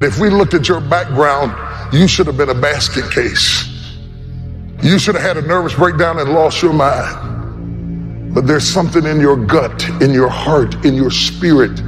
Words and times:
If 0.00 0.18
we 0.18 0.30
looked 0.30 0.54
at 0.54 0.66
your 0.66 0.80
background, 0.80 1.52
you 1.92 2.08
should 2.08 2.26
have 2.26 2.38
been 2.38 2.48
a 2.48 2.54
basket 2.54 3.10
case. 3.12 3.68
You 4.82 4.98
should 4.98 5.14
have 5.14 5.22
had 5.22 5.36
a 5.36 5.46
nervous 5.46 5.74
breakdown 5.74 6.18
and 6.18 6.32
lost 6.32 6.62
your 6.62 6.72
mind. 6.72 8.34
But 8.34 8.46
there's 8.46 8.66
something 8.66 9.04
in 9.04 9.20
your 9.20 9.36
gut, 9.36 9.86
in 10.00 10.12
your 10.12 10.30
heart, 10.30 10.86
in 10.86 10.94
your 10.94 11.10
spirit, 11.10 11.78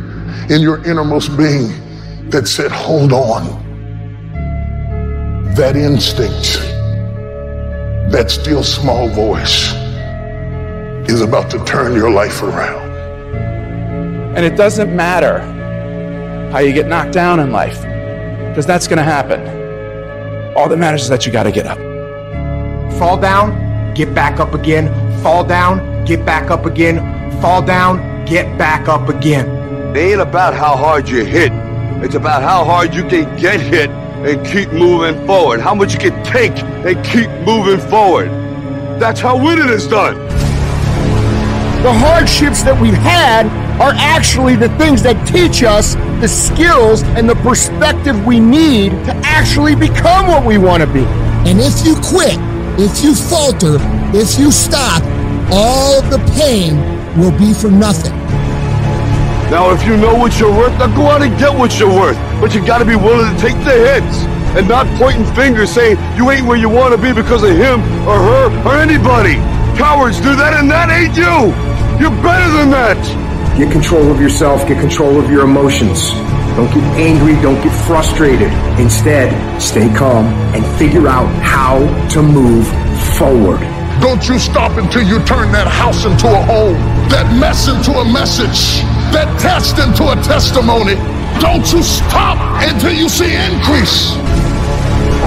in 0.51 0.61
your 0.61 0.85
innermost 0.85 1.35
being 1.39 1.69
that 2.29 2.47
said, 2.49 2.71
hold 2.71 3.15
on. 3.15 3.47
That 5.55 5.75
instinct, 5.75 6.59
that 8.13 8.31
still 8.31 8.63
small 8.63 9.09
voice 9.09 9.73
is 11.09 11.23
about 11.23 11.51
to 11.53 11.65
turn 11.65 11.95
your 11.95 12.11
life 12.11 12.43
around. 12.43 12.93
And 14.37 14.45
it 14.45 14.57
doesn't 14.57 14.95
matter 14.95 15.39
how 16.53 16.59
you 16.59 16.75
get 16.75 16.89
knocked 16.89 17.13
down 17.13 17.41
in 17.41 17.53
life, 17.53 17.83
because 18.53 18.67
that's 18.67 18.87
going 18.87 18.99
to 18.99 19.03
happen. 19.03 19.41
All 20.55 20.69
that 20.69 20.77
matters 20.77 21.05
is 21.05 21.09
that 21.09 21.25
you 21.25 21.33
got 21.33 21.45
to 21.45 21.51
get 21.51 21.65
up. 21.65 21.79
Fall 22.99 23.19
down, 23.19 23.95
get 23.95 24.15
back 24.15 24.41
up 24.41 24.53
again. 24.53 24.93
Fall 25.23 25.43
down, 25.43 26.05
get 26.05 26.27
back 26.27 26.51
up 26.51 26.67
again. 26.67 27.01
Fall 27.41 27.63
down, 27.63 28.27
get 28.27 28.59
back 28.59 28.89
up 28.89 29.09
again. 29.09 29.49
It 29.97 29.97
ain't 29.97 30.21
about 30.21 30.53
how 30.53 30.77
hard 30.77 31.09
you 31.09 31.25
hit. 31.25 31.51
It's 32.05 32.15
about 32.15 32.43
how 32.43 32.63
hard 32.63 32.93
you 32.95 33.05
can 33.09 33.25
get 33.39 33.59
hit 33.59 33.89
and 33.89 34.47
keep 34.47 34.71
moving 34.71 35.27
forward. 35.27 35.61
How 35.61 35.75
much 35.75 35.95
you 35.95 35.99
can 35.99 36.23
take 36.23 36.53
and 36.85 37.03
keep 37.07 37.31
moving 37.47 37.81
forward. 37.89 38.29
That's 39.01 39.21
how 39.21 39.43
winning 39.43 39.71
is 39.71 39.87
done. 39.87 40.19
The 41.83 41.93
hardships 41.93 42.63
that 42.65 42.79
we've 42.79 42.93
had 42.93 43.62
are 43.81 43.93
actually 43.97 44.57
the 44.57 44.69
things 44.77 45.03
that 45.03 45.27
teach 45.27 45.63
us 45.63 45.95
the 46.21 46.29
skills 46.29 47.03
and 47.17 47.29
the 47.29 47.35
perspective 47.37 48.27
we 48.27 48.39
need 48.39 48.91
to 49.05 49.13
actually 49.25 49.75
become 49.75 50.29
what 50.29 50.45
we 50.45 50.59
want 50.59 50.83
to 50.83 50.87
be. 50.87 51.05
And 51.49 51.59
if 51.59 51.85
you 51.85 51.95
quit, 51.97 52.39
if 52.79 53.03
you 53.03 53.15
falter, 53.15 53.77
if 54.15 54.39
you 54.39 54.53
stop, 54.53 55.03
all 55.51 56.01
the 56.03 56.19
pain 56.39 56.77
will 57.19 57.37
be 57.37 57.53
for 57.53 57.71
nothing. 57.71 58.13
Now, 59.51 59.71
if 59.73 59.85
you 59.85 59.97
know 59.97 60.15
what 60.15 60.39
you're 60.39 60.55
worth, 60.55 60.73
now 60.79 60.95
go 60.97 61.09
out 61.09 61.21
and 61.21 61.37
get 61.39 61.53
what 61.53 61.79
you're 61.79 61.93
worth. 61.93 62.17
But 62.41 62.55
you 62.55 62.65
gotta 62.65 62.87
be 62.87 62.97
willing 62.97 63.35
to 63.35 63.41
take 63.41 63.57
the 63.65 63.75
hits 63.75 64.25
and 64.57 64.69
not 64.69 64.87
pointing 64.99 65.27
fingers 65.35 65.71
saying 65.71 65.99
you 66.17 66.31
ain't 66.31 66.47
where 66.47 66.57
you 66.57 66.69
wanna 66.69 66.97
be 66.97 67.13
because 67.13 67.43
of 67.43 67.51
him 67.51 67.83
or 68.09 68.17
her 68.17 68.47
or 68.65 68.81
anybody. 68.81 69.37
Cowards 69.77 70.19
do 70.21 70.37
that 70.37 70.55
and 70.55 70.71
that 70.71 70.89
ain't 70.89 71.17
you. 71.17 71.53
You're 72.01 72.17
better 72.23 72.49
than 72.57 72.71
that. 72.71 73.22
Get 73.57 73.71
control 73.71 74.11
of 74.11 74.19
yourself, 74.19 74.67
get 74.67 74.81
control 74.81 75.21
of 75.21 75.31
your 75.31 75.45
emotions. 75.45 76.13
Don't 76.57 76.73
get 76.73 76.85
angry, 76.97 77.35
don't 77.43 77.63
get 77.63 77.73
frustrated. 77.87 78.51
Instead, 78.81 79.29
stay 79.61 79.93
calm 79.95 80.25
and 80.55 80.65
figure 80.79 81.07
out 81.07 81.29
how 81.43 81.79
to 82.09 82.23
move 82.23 82.67
forward. 83.19 83.61
Don't 84.01 84.27
you 84.27 84.39
stop 84.39 84.79
until 84.79 85.03
you 85.03 85.23
turn 85.25 85.53
that 85.53 85.69
house 85.69 86.07
into 86.07 86.29
a 86.29 86.43
home, 86.43 86.75
that 87.11 87.29
mess 87.39 87.69
into 87.69 87.93
a 87.93 88.05
message, 88.11 88.81
that 89.13 89.29
test 89.39 89.79
into 89.79 90.11
a 90.11 90.17
testimony. 90.25 90.95
Don't 91.39 91.71
you 91.73 91.83
stop 91.83 92.39
until 92.65 92.93
you 92.93 93.09
see 93.09 93.37
increase. 93.37 94.17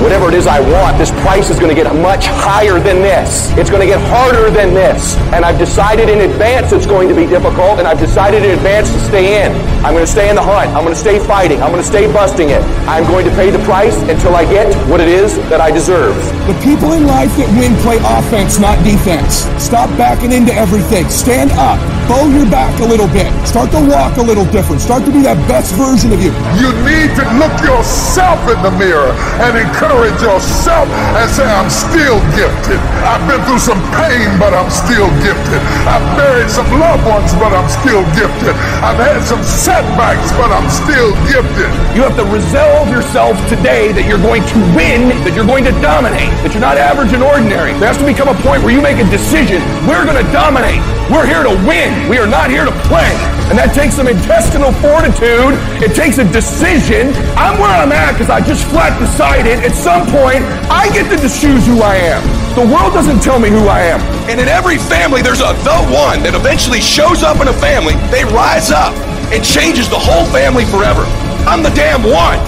Whatever 0.03 0.27
it 0.27 0.35
is 0.35 0.45
I 0.45 0.59
want, 0.59 0.97
this 0.97 1.11
price 1.23 1.49
is 1.49 1.57
going 1.57 1.73
to 1.73 1.75
get 1.75 1.87
much 1.95 2.27
higher 2.27 2.79
than 2.79 3.01
this. 3.01 3.51
It's 3.57 3.69
going 3.69 3.81
to 3.81 3.87
get 3.87 3.99
harder 4.09 4.51
than 4.51 4.73
this. 4.73 5.15
And 5.33 5.45
I've 5.45 5.57
decided 5.57 6.09
in 6.09 6.29
advance 6.29 6.71
it's 6.71 6.85
going 6.85 7.07
to 7.09 7.15
be 7.15 7.25
difficult, 7.25 7.79
and 7.79 7.87
I've 7.87 7.99
decided 7.99 8.43
in 8.43 8.51
advance 8.51 8.91
to 8.91 8.99
stay 8.99 9.45
in. 9.45 9.51
I'm 9.85 9.93
going 9.93 10.05
to 10.05 10.11
stay 10.11 10.29
in 10.29 10.35
the 10.35 10.43
hunt. 10.43 10.69
I'm 10.75 10.83
going 10.83 10.93
to 10.93 10.99
stay 10.99 11.19
fighting. 11.19 11.61
I'm 11.61 11.71
going 11.71 11.81
to 11.81 11.87
stay 11.87 12.11
busting 12.11 12.49
it. 12.49 12.61
I'm 12.87 13.05
going 13.05 13.25
to 13.25 13.31
pay 13.31 13.49
the 13.49 13.63
price 13.65 13.95
until 14.09 14.35
I 14.35 14.43
get 14.45 14.73
what 14.89 14.99
it 14.99 15.07
is 15.07 15.37
that 15.49 15.61
I 15.61 15.71
deserve. 15.71 16.15
The 16.47 16.59
people 16.61 16.93
in 16.93 17.07
life 17.07 17.31
that 17.37 17.49
win 17.57 17.73
play 17.81 17.97
offense, 18.03 18.59
not 18.59 18.77
defense. 18.83 19.47
Stop 19.61 19.89
backing 19.97 20.31
into 20.31 20.53
everything. 20.53 21.09
Stand 21.09 21.51
up. 21.53 21.79
Bow 22.05 22.29
your 22.29 22.45
back 22.53 22.77
a 22.81 22.85
little 22.85 23.09
bit. 23.09 23.33
Start 23.49 23.73
to 23.73 23.81
walk 23.81 24.17
a 24.17 24.21
little 24.21 24.45
different. 24.53 24.77
Start 24.77 25.01
to 25.09 25.11
be 25.11 25.25
that 25.25 25.41
best 25.49 25.73
version 25.73 26.13
of 26.13 26.21
you. 26.21 26.29
You 26.53 26.69
need 26.85 27.09
to 27.17 27.25
look 27.41 27.53
yourself 27.65 28.37
in 28.45 28.61
the 28.61 28.69
mirror 28.77 29.09
and 29.41 29.57
encourage 29.57 30.13
yourself 30.21 30.85
and 31.17 31.25
say, 31.33 31.49
I'm 31.49 31.65
still 31.65 32.21
gifted. 32.37 32.77
I've 33.01 33.25
been 33.25 33.41
through 33.49 33.57
some 33.57 33.81
pain, 33.97 34.29
but 34.37 34.53
I'm 34.53 34.69
still 34.69 35.09
gifted. 35.25 35.57
I've 35.89 36.05
buried 36.13 36.45
some 36.53 36.69
loved 36.77 37.09
ones, 37.09 37.33
but 37.41 37.49
I'm 37.57 37.65
still 37.73 38.05
gifted. 38.13 38.53
I've 38.85 39.01
had 39.01 39.25
some 39.25 39.41
setbacks, 39.41 40.29
but 40.37 40.53
I'm 40.53 40.69
still 40.69 41.09
gifted. 41.25 41.73
You 41.97 42.05
have 42.05 42.13
to 42.21 42.27
resolve 42.29 42.85
yourself 42.93 43.33
today 43.49 43.89
that 43.97 44.05
you're 44.05 44.21
going 44.21 44.45
to 44.45 44.57
win, 44.77 45.09
that 45.25 45.33
you're 45.33 45.49
going 45.49 45.65
to 45.65 45.73
dominate, 45.81 46.29
that 46.45 46.53
you're 46.53 46.61
not 46.61 46.77
average 46.77 47.17
and 47.17 47.25
ordinary. 47.25 47.73
There 47.81 47.89
has 47.89 47.97
to 47.97 48.05
become 48.05 48.29
a 48.29 48.37
point 48.45 48.61
where 48.61 48.69
you 48.69 48.81
make 48.85 49.01
a 49.01 49.09
decision. 49.09 49.57
We're 49.89 50.05
going 50.05 50.21
to 50.21 50.29
dominate. 50.29 50.85
We're 51.09 51.25
here 51.25 51.41
to 51.41 51.55
win. 51.65 51.94
We 52.09 52.17
are 52.17 52.27
not 52.27 52.49
here 52.49 52.65
to 52.65 52.75
play. 52.85 53.09
And 53.49 53.57
that 53.57 53.73
takes 53.73 53.95
some 53.95 54.07
intestinal 54.07 54.73
fortitude. 54.81 55.53
It 55.81 55.93
takes 55.93 56.17
a 56.17 56.25
decision. 56.29 57.13
I'm 57.37 57.57
where 57.57 57.69
I'm 57.69 57.91
at 57.91 58.13
because 58.13 58.29
I 58.29 58.41
just 58.41 58.65
flat 58.69 58.97
decided 58.97 59.61
at 59.61 59.73
some 59.73 60.05
point 60.09 60.41
I 60.69 60.89
get 60.93 61.09
to 61.13 61.17
choose 61.17 61.65
who 61.65 61.81
I 61.81 61.97
am. 61.97 62.21
The 62.53 62.65
world 62.65 62.93
doesn't 62.93 63.21
tell 63.21 63.39
me 63.39 63.49
who 63.49 63.67
I 63.67 63.91
am. 63.91 63.99
And 64.29 64.39
in 64.39 64.47
every 64.47 64.77
family, 64.77 65.21
there's 65.21 65.41
a 65.41 65.53
the 65.65 65.81
one 65.89 66.21
that 66.23 66.33
eventually 66.33 66.81
shows 66.81 67.21
up 67.21 67.41
in 67.41 67.47
a 67.49 67.57
family. 67.57 67.97
They 68.09 68.23
rise 68.31 68.71
up. 68.71 68.93
It 69.33 69.43
changes 69.43 69.89
the 69.89 69.99
whole 69.99 70.25
family 70.29 70.65
forever. 70.65 71.03
I'm 71.49 71.61
the 71.61 71.73
damn 71.73 72.05
one. 72.05 72.39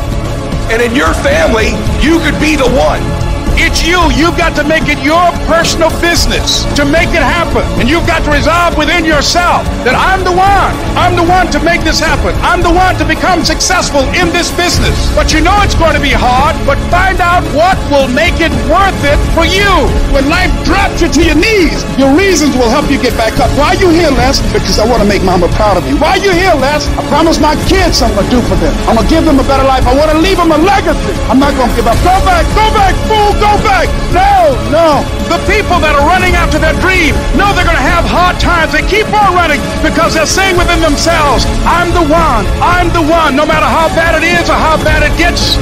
And 0.70 0.82
in 0.82 0.94
your 0.94 1.14
family, 1.26 1.74
you 2.04 2.20
could 2.22 2.38
be 2.40 2.56
the 2.56 2.70
one. 2.70 3.17
It's 3.58 3.82
you. 3.82 3.98
You've 4.14 4.38
got 4.38 4.56
to 4.56 4.64
make 4.64 4.86
it 4.86 5.02
your 5.02 5.34
personal 5.50 5.90
business 5.98 6.64
to 6.78 6.86
make 6.86 7.10
it 7.10 7.26
happen. 7.26 7.66
And 7.82 7.90
you've 7.90 8.06
got 8.06 8.22
to 8.26 8.32
resolve 8.32 8.78
within 8.78 9.04
yourself 9.04 9.66
that 9.82 9.98
I'm 9.98 10.22
the 10.22 10.32
one. 10.32 10.74
I'm 10.94 11.18
the 11.18 11.26
one 11.26 11.50
to 11.54 11.60
make 11.66 11.82
this 11.82 11.98
happen. 11.98 12.38
I'm 12.46 12.62
the 12.62 12.70
one 12.70 12.94
to 13.02 13.06
become 13.06 13.42
successful 13.42 14.06
in 14.14 14.30
this 14.30 14.54
business. 14.54 14.94
But 15.18 15.34
you 15.34 15.42
know 15.42 15.58
it's 15.66 15.74
going 15.76 15.98
to 15.98 16.04
be 16.04 16.14
hard, 16.14 16.54
but 16.70 16.78
find 16.94 17.18
out 17.18 17.42
what 17.58 17.78
will 17.90 18.06
make 18.06 18.38
it 18.38 18.54
worth 18.70 19.02
it 19.02 19.18
for 19.34 19.46
you. 19.50 19.70
When 20.14 20.30
life 20.30 20.54
drops 20.62 21.02
you 21.02 21.10
to 21.10 21.22
your 21.26 21.38
knees, 21.38 21.82
your 21.98 22.14
reasons 22.14 22.54
will 22.54 22.70
help 22.70 22.90
you 22.94 23.02
get 23.02 23.18
back 23.18 23.42
up. 23.42 23.50
Why 23.58 23.74
are 23.74 23.80
you 23.82 23.90
here, 23.90 24.14
Les? 24.14 24.38
Because 24.54 24.78
I 24.78 24.86
want 24.86 25.02
to 25.02 25.10
make 25.10 25.26
mama 25.26 25.50
proud 25.58 25.82
of 25.82 25.84
me. 25.84 25.98
Why 25.98 26.18
are 26.18 26.24
you 26.24 26.32
here, 26.32 26.54
Les? 26.54 26.86
I 26.94 27.02
promised 27.10 27.42
my 27.42 27.58
kids 27.66 27.98
something 27.98 28.22
to 28.22 28.30
do 28.30 28.40
for 28.46 28.58
them. 28.62 28.74
I'm 28.86 29.02
going 29.02 29.08
to 29.08 29.12
give 29.12 29.26
them 29.26 29.42
a 29.42 29.48
better 29.50 29.66
life. 29.66 29.86
I 29.90 29.98
want 29.98 30.14
to 30.14 30.20
leave 30.22 30.38
them 30.38 30.54
a 30.54 30.60
legacy. 30.62 31.14
I'm 31.26 31.42
not 31.42 31.58
going 31.58 31.70
to 31.70 31.76
give 31.76 31.90
up. 31.90 31.98
Go 32.06 32.16
back, 32.22 32.46
go 32.54 32.66
back, 32.78 32.94
fool, 33.10 33.34
go 33.42 33.47
back. 33.64 33.88
No, 34.12 34.56
no. 34.72 34.90
The 35.32 35.40
people 35.48 35.80
that 35.80 35.96
are 35.96 36.06
running 36.08 36.36
after 36.36 36.60
their 36.60 36.76
dream 36.84 37.16
know 37.40 37.52
they're 37.56 37.68
going 37.68 37.80
to 37.80 37.90
have 37.96 38.04
hard 38.04 38.40
times. 38.40 38.74
They 38.74 38.84
keep 38.88 39.08
on 39.14 39.36
running 39.36 39.62
because 39.80 40.14
they're 40.14 40.30
saying 40.30 40.58
within 40.58 40.82
themselves, 40.82 41.46
I'm 41.64 41.94
the 41.96 42.06
one. 42.08 42.44
I'm 42.60 42.92
the 42.92 43.04
one. 43.04 43.36
No 43.36 43.46
matter 43.46 43.68
how 43.68 43.88
bad 43.94 44.18
it 44.20 44.26
is 44.26 44.50
or 44.50 44.58
how 44.60 44.76
bad 44.84 45.06
it 45.06 45.14
gets, 45.16 45.56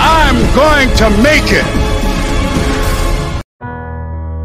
I'm 0.00 0.36
going 0.52 0.88
to 1.00 1.06
make 1.22 1.48
it. 1.52 1.64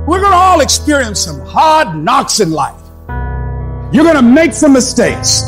We're 0.07 0.21
going 0.21 0.31
to 0.31 0.37
all 0.37 0.61
experience 0.61 1.19
some 1.19 1.39
hard 1.41 1.97
knocks 1.97 2.39
in 2.39 2.51
life. 2.51 2.79
You're 3.91 4.03
going 4.03 4.17
to 4.17 4.21
make 4.21 4.53
some 4.53 4.73
mistakes. 4.73 5.41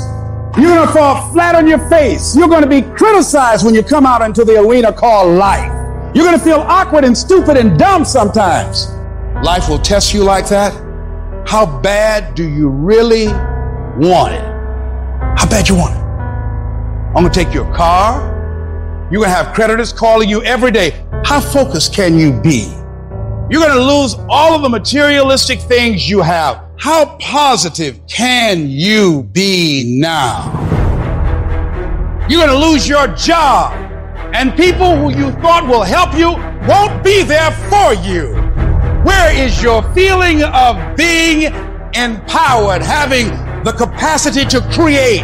You're 0.58 0.74
going 0.74 0.88
to 0.88 0.94
fall 0.94 1.32
flat 1.32 1.54
on 1.54 1.68
your 1.68 1.78
face. 1.90 2.36
You're 2.36 2.48
going 2.48 2.64
to 2.64 2.70
be 2.70 2.82
criticized 2.82 3.64
when 3.64 3.76
you 3.76 3.84
come 3.84 4.08
out 4.08 4.24
into 4.24 4.44
the 4.44 4.60
arena 4.60 4.92
called 4.92 5.38
life. 5.38 5.77
You're 6.18 6.26
going 6.26 6.40
to 6.40 6.44
feel 6.44 6.62
awkward 6.62 7.04
and 7.04 7.16
stupid 7.16 7.58
and 7.58 7.78
dumb 7.78 8.04
sometimes. 8.04 8.88
Life 9.46 9.70
will 9.70 9.78
test 9.78 10.16
you 10.16 10.24
like 10.24 10.50
that. 10.50 10.74
How 11.48 11.80
bad 11.80 12.34
do 12.34 12.50
you 12.50 12.70
really 12.70 13.28
want 13.28 14.34
it? 14.34 14.42
How 15.38 15.48
bad 15.48 15.70
you 15.70 15.76
want 15.76 15.94
it? 15.94 16.00
I'm 16.00 17.22
going 17.22 17.32
to 17.32 17.44
take 17.44 17.54
your 17.54 17.72
car. 17.72 18.20
You're 19.12 19.22
going 19.22 19.30
to 19.30 19.36
have 19.36 19.54
creditors 19.54 19.94
calling 19.94 20.28
you 20.28 20.42
every 20.42 20.72
day. 20.72 21.06
How 21.24 21.40
focused 21.40 21.94
can 21.94 22.18
you 22.18 22.42
be? 22.42 22.64
You're 23.52 23.62
going 23.62 23.78
to 23.78 23.86
lose 23.86 24.16
all 24.28 24.56
of 24.56 24.64
the 24.64 24.70
materialistic 24.70 25.60
things 25.60 26.10
you 26.10 26.24
have. 26.24 26.66
How 26.80 27.16
positive 27.20 28.00
can 28.08 28.68
you 28.68 29.22
be 29.34 30.00
now? 30.02 30.52
You're 32.28 32.44
going 32.44 32.60
to 32.60 32.68
lose 32.68 32.90
your 32.90 33.06
job, 33.10 33.87
and 34.38 34.56
people 34.56 34.96
who 34.96 35.10
you 35.18 35.32
thought 35.42 35.68
will 35.68 35.82
help 35.82 36.14
you 36.14 36.30
won't 36.70 37.04
be 37.04 37.24
there 37.24 37.50
for 37.72 37.96
you. 38.06 38.36
Where 39.04 39.34
is 39.36 39.64
your 39.64 39.82
feeling 39.94 40.44
of 40.44 40.96
being 40.96 41.46
empowered, 41.96 42.84
having 42.84 43.30
the 43.64 43.72
capacity 43.72 44.46
to 44.46 44.62
create 44.72 45.24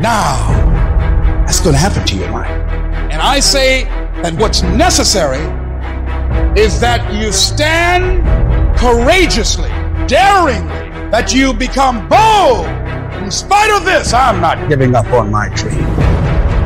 now? 0.00 0.48
That's 1.44 1.60
going 1.60 1.74
to 1.74 1.78
happen 1.78 2.06
to 2.06 2.16
your 2.16 2.30
life. 2.30 2.50
And 3.12 3.20
I 3.20 3.38
say 3.38 3.84
that 4.22 4.32
what's 4.38 4.62
necessary 4.62 5.44
is 6.58 6.80
that 6.80 7.12
you 7.12 7.32
stand 7.32 8.24
courageously, 8.78 9.68
daringly, 10.06 10.88
that 11.10 11.34
you 11.34 11.52
become 11.52 12.08
bold. 12.08 12.64
In 13.22 13.30
spite 13.30 13.76
of 13.76 13.84
this, 13.84 14.14
I'm 14.14 14.40
not 14.40 14.70
giving 14.70 14.94
up 14.94 15.12
on 15.12 15.30
my 15.30 15.50
dream. 15.50 15.84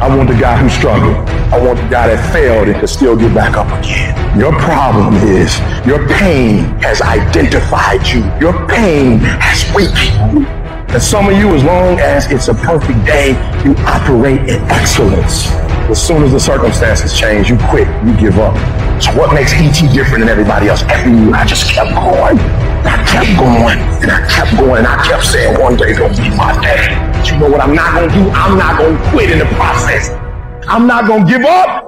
I 0.01 0.15
want 0.17 0.29
the 0.29 0.39
guy 0.39 0.57
who 0.57 0.69
struggled 0.69 1.32
I 1.53 1.61
want 1.61 1.77
the 1.77 1.87
guy 1.93 2.09
that 2.09 2.33
failed 2.33 2.69
and 2.69 2.81
could 2.81 2.89
still 2.89 3.15
get 3.15 3.35
back 3.35 3.61
up 3.61 3.69
again. 3.77 4.17
Your 4.41 4.57
problem 4.57 5.21
is 5.21 5.61
your 5.85 6.01
pain 6.17 6.65
has 6.81 7.05
identified 7.05 8.09
you. 8.09 8.25
Your 8.41 8.57
pain 8.73 9.21
has 9.21 9.61
weakened 9.77 10.17
you. 10.33 10.49
And 10.97 11.03
some 11.03 11.29
of 11.29 11.37
you, 11.37 11.53
as 11.53 11.63
long 11.63 12.01
as 12.01 12.33
it's 12.33 12.49
a 12.49 12.55
perfect 12.55 13.05
day, 13.05 13.37
you 13.69 13.77
operate 13.85 14.49
in 14.49 14.65
excellence. 14.73 15.53
As 15.93 16.01
soon 16.01 16.25
as 16.25 16.33
the 16.33 16.41
circumstances 16.41 17.13
change, 17.13 17.51
you 17.51 17.59
quit, 17.69 17.85
you 18.01 18.17
give 18.17 18.41
up. 18.41 18.57
So 18.97 19.13
what 19.13 19.35
makes 19.37 19.53
ET 19.53 19.77
different 19.93 20.25
than 20.25 20.33
everybody 20.33 20.69
else? 20.69 20.81
Every 20.89 21.13
year 21.13 21.37
I 21.37 21.45
just 21.45 21.69
kept 21.69 21.93
going. 21.93 22.41
I 22.89 22.97
kept 23.05 23.29
going 23.37 23.77
and 24.01 24.09
I 24.09 24.25
kept 24.25 24.57
going 24.57 24.79
and 24.79 24.89
I 24.89 25.05
kept 25.05 25.29
saying 25.29 25.61
one 25.61 25.77
day 25.77 25.93
gonna 25.93 26.17
be 26.17 26.33
my 26.33 26.57
day. 26.65 26.97
But 27.13 27.29
you 27.29 27.37
know 27.37 27.51
what 27.53 27.61
I'm 27.61 27.75
not 27.75 27.93
gonna 27.93 28.09
do? 28.09 28.25
I'm 28.33 28.57
not 28.57 28.81
gonna 28.81 29.11
quit 29.13 29.31
in 29.31 29.39
the 29.39 29.53
process. 29.61 30.22
I'm 30.69 30.87
not 30.87 31.07
gonna 31.07 31.27
give 31.27 31.45
up. 31.45 31.85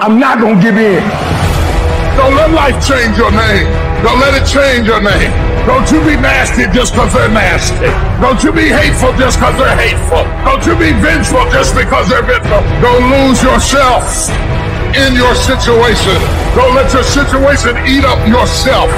I'm 0.00 0.18
not 0.18 0.40
gonna 0.40 0.60
give 0.60 0.76
in. 0.76 1.02
Don't 2.16 2.34
let 2.34 2.50
life 2.50 2.78
change 2.80 3.18
your 3.18 3.30
name. 3.30 3.68
Don't 4.02 4.20
let 4.20 4.34
it 4.34 4.46
change 4.48 4.86
your 4.86 5.00
name. 5.00 5.30
Don't 5.66 5.88
you 5.92 6.00
be 6.04 6.16
nasty 6.16 6.64
just 6.72 6.92
because 6.92 7.12
they're 7.12 7.28
nasty. 7.28 7.88
Don't 8.20 8.42
you 8.42 8.52
be 8.52 8.68
hateful 8.68 9.12
just 9.16 9.38
because 9.38 9.56
they're 9.56 9.76
hateful. 9.76 10.24
Don't 10.44 10.64
you 10.64 10.76
be 10.76 10.92
vengeful 11.00 11.44
just 11.52 11.76
because 11.76 12.08
they're 12.08 12.24
vengeful. 12.24 12.60
Don't 12.80 13.04
lose 13.12 13.42
yourself 13.42 14.28
in 14.96 15.14
your 15.14 15.34
situation. 15.34 16.16
Don't 16.56 16.74
let 16.74 16.92
your 16.92 17.04
situation 17.04 17.76
eat 17.86 18.04
up 18.04 18.20
yourself. 18.28 18.90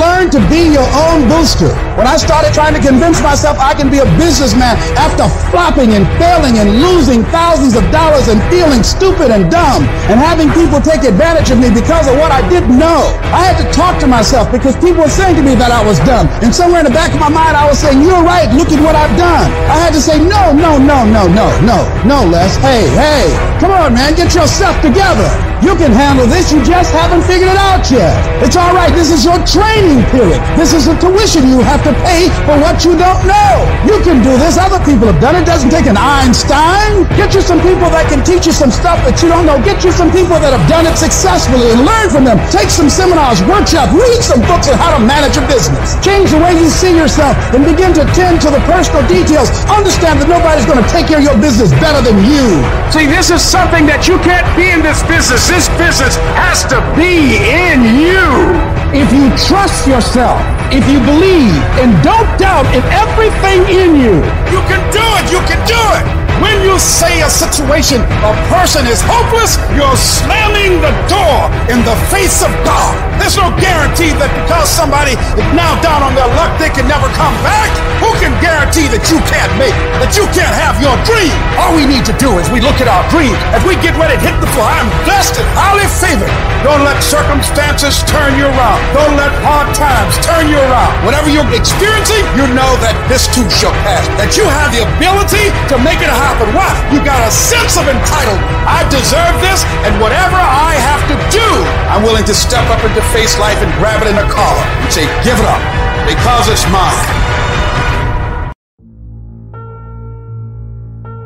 Learn 0.00 0.32
to 0.32 0.40
be 0.48 0.72
your 0.72 0.88
own 0.96 1.28
booster. 1.28 1.68
When 1.92 2.08
I 2.08 2.16
started 2.16 2.56
trying 2.56 2.72
to 2.72 2.80
convince 2.80 3.20
myself 3.20 3.60
I 3.60 3.76
can 3.76 3.92
be 3.92 4.00
a 4.00 4.08
businessman 4.16 4.80
after 4.96 5.28
flopping 5.52 5.92
and 5.92 6.08
failing 6.16 6.56
and 6.56 6.80
losing 6.80 7.20
thousands 7.28 7.76
of 7.76 7.84
dollars 7.92 8.32
and 8.32 8.40
feeling 8.48 8.80
stupid 8.80 9.28
and 9.28 9.52
dumb 9.52 9.84
and 10.08 10.16
having 10.16 10.48
people 10.56 10.80
take 10.80 11.04
advantage 11.04 11.52
of 11.52 11.60
me 11.60 11.68
because 11.68 12.08
of 12.08 12.16
what 12.16 12.32
I 12.32 12.40
didn't 12.48 12.72
know, 12.72 13.12
I 13.36 13.44
had 13.44 13.60
to 13.60 13.66
talk 13.76 14.00
to 14.00 14.08
myself 14.08 14.48
because 14.48 14.72
people 14.80 15.04
were 15.04 15.12
saying 15.12 15.36
to 15.36 15.44
me 15.44 15.52
that 15.60 15.68
I 15.68 15.84
was 15.84 16.00
dumb. 16.08 16.32
And 16.40 16.48
somewhere 16.48 16.80
in 16.80 16.88
the 16.88 16.96
back 16.96 17.12
of 17.12 17.20
my 17.20 17.28
mind, 17.28 17.52
I 17.52 17.68
was 17.68 17.76
saying, 17.76 18.00
You're 18.00 18.24
right, 18.24 18.48
look 18.56 18.72
at 18.72 18.80
what 18.80 18.96
I've 18.96 19.12
done. 19.20 19.52
I 19.68 19.76
had 19.84 19.92
to 19.92 20.00
say, 20.00 20.16
No, 20.16 20.56
no, 20.56 20.80
no, 20.80 21.04
no, 21.04 21.28
no, 21.28 21.46
no, 21.60 21.78
no, 22.08 22.24
Les. 22.24 22.56
Hey, 22.64 22.88
hey, 22.96 23.28
come 23.60 23.76
on, 23.76 23.92
man, 23.92 24.16
get 24.16 24.32
yourself 24.32 24.80
together. 24.80 25.28
You 25.60 25.76
can 25.76 25.92
handle 25.92 26.26
this. 26.26 26.48
You 26.52 26.64
just 26.64 26.90
haven't 26.92 27.20
figured 27.28 27.52
it 27.52 27.60
out 27.60 27.84
yet. 27.90 28.16
It's 28.40 28.56
all 28.56 28.72
right. 28.72 28.88
This 28.96 29.12
is 29.12 29.28
your 29.28 29.36
training 29.44 29.89
period. 30.14 30.38
This 30.54 30.70
is 30.70 30.86
a 30.86 30.94
tuition 31.02 31.50
you 31.50 31.58
have 31.66 31.82
to 31.82 31.90
pay 32.06 32.30
for 32.46 32.54
what 32.62 32.86
you 32.86 32.94
don't 32.94 33.18
know. 33.26 33.50
You 33.82 33.98
can 34.06 34.22
do 34.22 34.30
this. 34.38 34.54
Other 34.54 34.78
people 34.86 35.10
have 35.10 35.18
done 35.18 35.34
it. 35.34 35.42
Doesn't 35.42 35.74
take 35.74 35.90
an 35.90 35.98
Einstein. 35.98 37.10
Get 37.18 37.34
you 37.34 37.42
some 37.42 37.58
people 37.58 37.90
that 37.90 38.06
can 38.06 38.22
teach 38.22 38.46
you 38.46 38.54
some 38.54 38.70
stuff 38.70 39.02
that 39.02 39.18
you 39.18 39.26
don't 39.26 39.42
know. 39.50 39.58
Get 39.66 39.82
you 39.82 39.90
some 39.90 40.14
people 40.14 40.38
that 40.38 40.54
have 40.54 40.62
done 40.70 40.86
it 40.86 40.94
successfully 40.94 41.74
and 41.74 41.82
learn 41.82 42.06
from 42.14 42.22
them. 42.22 42.38
Take 42.54 42.70
some 42.70 42.86
seminars, 42.86 43.42
workshops, 43.50 43.90
read 43.90 44.22
some 44.22 44.38
books 44.46 44.70
on 44.70 44.78
how 44.78 44.94
to 44.94 45.02
manage 45.02 45.34
a 45.34 45.44
business. 45.50 45.98
Change 45.98 46.30
the 46.30 46.38
way 46.38 46.54
you 46.54 46.70
see 46.70 46.94
yourself 46.94 47.34
and 47.50 47.66
begin 47.66 47.90
to 47.98 48.06
tend 48.14 48.38
to 48.46 48.48
the 48.54 48.62
personal 48.70 49.02
details. 49.10 49.50
Understand 49.66 50.22
that 50.22 50.30
nobody's 50.30 50.68
going 50.70 50.78
to 50.78 50.88
take 50.94 51.10
care 51.10 51.18
of 51.18 51.26
your 51.26 51.38
business 51.42 51.74
better 51.82 51.98
than 51.98 52.22
you. 52.22 52.62
See, 52.94 53.10
this 53.10 53.34
is 53.34 53.42
something 53.42 53.90
that 53.90 54.06
you 54.06 54.20
can't 54.22 54.46
be 54.54 54.70
in 54.70 54.86
this 54.86 55.02
business. 55.10 55.50
This 55.50 55.66
business 55.80 56.14
has 56.36 56.62
to 56.70 56.78
be 56.94 57.40
in 57.40 57.82
you. 57.98 58.69
If 58.92 59.12
you 59.12 59.30
trust 59.46 59.86
yourself, 59.86 60.40
if 60.72 60.82
you 60.90 60.98
believe, 60.98 61.54
and 61.78 61.94
don't 62.02 62.26
doubt 62.40 62.66
in 62.74 62.82
everything 62.90 63.62
in 63.70 63.94
you, 63.94 64.16
You 64.50 64.60
can 64.66 64.82
do 64.90 65.04
it. 65.18 65.30
You 65.30 65.38
can 65.46 65.64
do 65.64 65.78
it. 65.94 66.19
When 66.40 66.56
you 66.64 66.78
say 66.80 67.20
a 67.20 67.30
situation, 67.30 68.00
a 68.24 68.32
person 68.48 68.88
is 68.88 69.00
hopeless, 69.04 69.60
you're 69.76 69.96
slamming 69.96 70.80
the 70.80 70.92
door 71.08 71.52
in 71.68 71.84
the 71.84 71.96
face 72.08 72.42
of 72.42 72.50
God. 72.64 72.96
There's 73.20 73.36
no 73.36 73.52
guarantee 73.60 74.16
that 74.16 74.32
because 74.32 74.72
somebody 74.72 75.12
is 75.36 75.48
now 75.52 75.76
down 75.84 76.00
on 76.00 76.16
their 76.16 76.28
luck, 76.40 76.56
they 76.56 76.72
can 76.72 76.88
never 76.88 77.04
come 77.20 77.36
back. 77.44 77.68
Who 78.00 78.08
can 78.16 78.32
guarantee 78.40 78.88
that 78.88 79.04
you 79.12 79.20
can't 79.28 79.52
make 79.60 79.76
it, 79.76 79.88
that 80.00 80.16
you 80.16 80.24
can't 80.32 80.56
have 80.56 80.80
your 80.80 80.96
dream? 81.04 81.30
All 81.60 81.76
we 81.76 81.84
need 81.84 82.08
to 82.08 82.16
do 82.16 82.40
is 82.40 82.48
we 82.48 82.64
look 82.64 82.80
at 82.80 82.88
our 82.88 83.04
dream. 83.12 83.36
As 83.52 83.60
we 83.68 83.76
get 83.84 83.92
ready 84.00 84.16
to 84.16 84.22
hit 84.24 84.32
the 84.40 84.48
floor, 84.56 84.64
I'm 84.64 84.88
blessed 85.04 85.36
and 85.36 85.48
highly 85.52 85.84
favored. 86.00 86.32
Don't 86.64 86.84
let 86.84 87.00
circumstances 87.04 88.00
turn 88.08 88.36
you 88.40 88.48
around. 88.48 88.80
Don't 88.96 89.16
let 89.16 89.32
hard 89.44 89.68
times 89.76 90.16
turn 90.24 90.48
you 90.48 90.56
around. 90.56 90.92
Whatever 91.04 91.28
you're 91.28 91.48
experiencing, 91.52 92.24
you 92.36 92.48
know 92.56 92.72
that 92.84 92.96
this 93.08 93.28
too 93.32 93.44
shall 93.48 93.72
pass. 93.84 94.08
That 94.16 94.36
you 94.36 94.44
have 94.44 94.72
the 94.72 94.84
ability 94.84 95.52
to 95.72 95.76
make 95.80 96.00
it 96.00 96.12
happen. 96.30 96.54
Why? 96.54 96.70
You 96.94 97.02
got 97.02 97.18
a 97.26 97.30
sense 97.30 97.74
of 97.74 97.84
entitlement. 97.90 98.46
I 98.62 98.86
deserve 98.86 99.34
this, 99.42 99.66
and 99.82 99.98
whatever 99.98 100.38
I 100.38 100.78
have 100.78 101.02
to 101.10 101.16
do, 101.34 101.48
I'm 101.90 102.02
willing 102.02 102.24
to 102.24 102.34
step 102.34 102.62
up 102.70 102.82
into 102.86 103.02
face 103.10 103.38
life 103.38 103.58
and 103.58 103.70
grab 103.74 104.02
it 104.02 104.08
in 104.08 104.16
the 104.16 104.28
collar 104.30 104.62
and 104.82 104.92
say, 104.92 105.06
give 105.26 105.38
it 105.38 105.46
up, 105.46 105.62
because 106.06 106.46
it's 106.46 106.66
mine. 106.70 107.06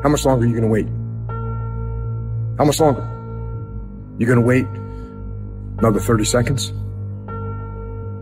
How 0.03 0.09
much 0.09 0.25
longer 0.25 0.45
are 0.45 0.49
you 0.49 0.55
gonna 0.55 0.69
wait? 0.69 0.87
How 2.59 2.65
much 2.65 2.81
longer? 2.81 3.05
You 4.19 4.27
gonna 4.27 4.41
wait 4.41 4.67
another 5.79 6.01
30 6.01 6.25
seconds? 6.25 6.73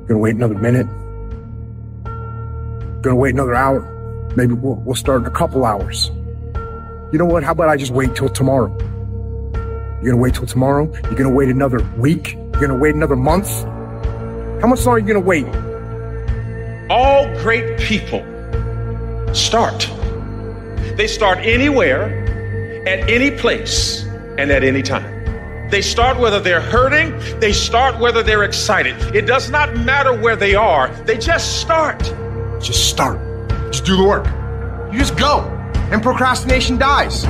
Gonna 0.06 0.18
wait 0.18 0.34
another 0.34 0.54
minute? 0.54 0.86
Gonna 3.02 3.16
wait 3.16 3.34
another 3.34 3.54
hour? 3.54 3.88
Maybe 4.36 4.54
we'll, 4.54 4.76
we'll 4.76 4.94
start 4.94 5.22
in 5.22 5.26
a 5.26 5.30
couple 5.30 5.64
hours. 5.64 6.10
You 7.12 7.18
know 7.18 7.26
what? 7.26 7.44
How 7.44 7.52
about 7.52 7.68
I 7.68 7.76
just 7.76 7.92
wait 7.92 8.16
till 8.16 8.30
tomorrow? 8.30 8.74
You're 10.00 10.12
gonna 10.12 10.16
wait 10.16 10.32
till 10.32 10.46
tomorrow? 10.46 10.90
You're 11.04 11.14
gonna 11.14 11.28
wait 11.28 11.50
another 11.50 11.86
week? 11.98 12.32
You're 12.32 12.62
gonna 12.62 12.78
wait 12.78 12.94
another 12.94 13.16
month? 13.16 13.50
How 14.62 14.66
much 14.66 14.86
longer 14.86 14.92
are 14.92 14.98
you 14.98 15.06
gonna 15.06 15.20
wait? 15.20 15.44
All 16.90 17.26
great 17.42 17.78
people 17.78 18.24
start. 19.34 19.86
They 20.96 21.06
start 21.06 21.36
anywhere, 21.40 22.84
at 22.88 23.10
any 23.10 23.30
place, 23.30 24.04
and 24.38 24.50
at 24.50 24.64
any 24.64 24.80
time. 24.80 25.68
They 25.68 25.82
start 25.82 26.18
whether 26.18 26.40
they're 26.40 26.62
hurting, 26.62 27.40
they 27.40 27.52
start 27.52 28.00
whether 28.00 28.22
they're 28.22 28.44
excited. 28.44 28.96
It 29.14 29.26
does 29.26 29.50
not 29.50 29.76
matter 29.76 30.18
where 30.18 30.36
they 30.36 30.54
are, 30.54 30.88
they 31.04 31.18
just 31.18 31.60
start. 31.60 32.00
Just 32.62 32.88
start. 32.88 33.20
Just 33.70 33.84
do 33.84 33.98
the 33.98 34.04
work. 34.04 34.24
You 34.90 34.98
just 34.98 35.18
go. 35.18 35.51
And 35.92 36.02
procrastination 36.02 36.78
dies. 36.78 37.24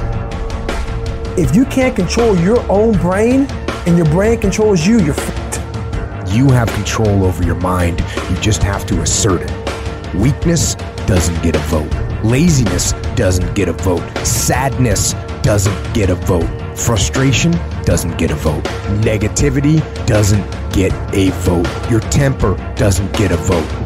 If 1.37 1.55
you 1.57 1.65
can't 1.65 1.97
control 1.97 2.37
your 2.39 2.61
own 2.71 2.97
brain 2.99 3.47
and 3.87 3.97
your 3.97 4.07
brain 4.07 4.41
controls 4.41 4.87
you, 4.87 5.01
you're 5.01 5.19
f***ed. 5.19 6.29
You 6.33 6.49
have 6.51 6.69
control 6.75 7.25
over 7.25 7.43
your 7.43 7.57
mind. 7.57 8.01
You 8.31 8.37
just 8.37 8.63
have 8.63 8.87
to 8.87 9.03
assert 9.03 9.43
it. 9.43 10.15
Weakness 10.15 10.77
doesn't 11.07 11.43
get 11.43 11.57
a 11.57 11.59
vote. 11.71 11.93
Laziness 12.23 12.93
doesn't 13.17 13.53
get 13.55 13.69
a 13.69 13.73
vote. 13.73 14.03
Sadness 14.25 15.15
doesn't 15.43 15.93
get 15.95 16.09
a 16.09 16.15
vote. 16.15 16.49
Frustration 16.79 17.51
doesn't 17.85 18.17
get 18.17 18.31
a 18.31 18.37
vote. 18.37 18.63
Negativity 19.03 19.81
doesn't 20.07 20.49
get 20.73 20.93
a 21.13 21.31
vote. 21.41 21.67
Your 21.91 22.01
temper 22.01 22.55
doesn't 22.77 23.13
get 23.15 23.33
a 23.33 23.37
vote. 23.37 23.82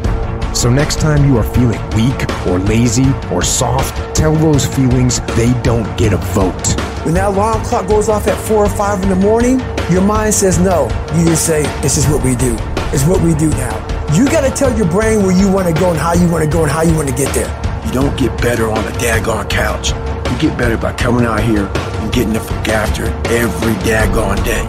So 0.57 0.71
next 0.71 0.99
time 0.99 1.23
you 1.23 1.37
are 1.37 1.43
feeling 1.43 1.79
weak 1.91 2.19
or 2.47 2.57
lazy 2.57 3.05
or 3.31 3.43
soft, 3.43 3.93
tell 4.15 4.33
those 4.33 4.65
feelings 4.65 5.19
they 5.35 5.53
don't 5.61 5.85
get 5.99 6.13
a 6.13 6.17
vote. 6.17 6.67
When 7.05 7.13
that 7.13 7.27
alarm 7.27 7.61
clock 7.63 7.87
goes 7.87 8.09
off 8.09 8.25
at 8.25 8.35
four 8.47 8.65
or 8.65 8.69
five 8.69 9.03
in 9.03 9.09
the 9.09 9.15
morning, 9.15 9.59
your 9.91 10.01
mind 10.01 10.33
says 10.33 10.57
no. 10.57 10.85
You 11.15 11.25
just 11.25 11.45
say, 11.45 11.61
this 11.83 11.95
is 11.95 12.07
what 12.07 12.23
we 12.23 12.35
do. 12.35 12.55
It's 12.91 13.05
what 13.05 13.21
we 13.21 13.35
do 13.35 13.51
now. 13.51 13.77
You 14.15 14.25
got 14.25 14.49
to 14.49 14.49
tell 14.49 14.75
your 14.75 14.89
brain 14.89 15.21
where 15.21 15.37
you 15.37 15.47
want 15.47 15.67
to 15.67 15.79
go 15.79 15.91
and 15.91 15.99
how 15.99 16.13
you 16.13 16.27
want 16.27 16.43
to 16.43 16.49
go 16.49 16.63
and 16.63 16.71
how 16.71 16.81
you 16.81 16.95
want 16.95 17.07
to 17.07 17.15
get 17.15 17.31
there. 17.35 17.47
You 17.85 17.91
don't 17.91 18.17
get 18.17 18.35
better 18.41 18.67
on 18.71 18.79
a 18.79 18.91
daggone 18.97 19.47
couch. 19.51 19.89
You 19.91 20.49
get 20.49 20.57
better 20.57 20.75
by 20.75 20.93
coming 20.93 21.23
out 21.23 21.43
here 21.43 21.67
and 21.67 22.11
getting 22.11 22.33
the 22.33 22.39
fuck 22.39 22.67
after 22.69 23.05
it 23.05 23.27
every 23.27 23.75
daggone 23.85 24.43
day. 24.43 24.65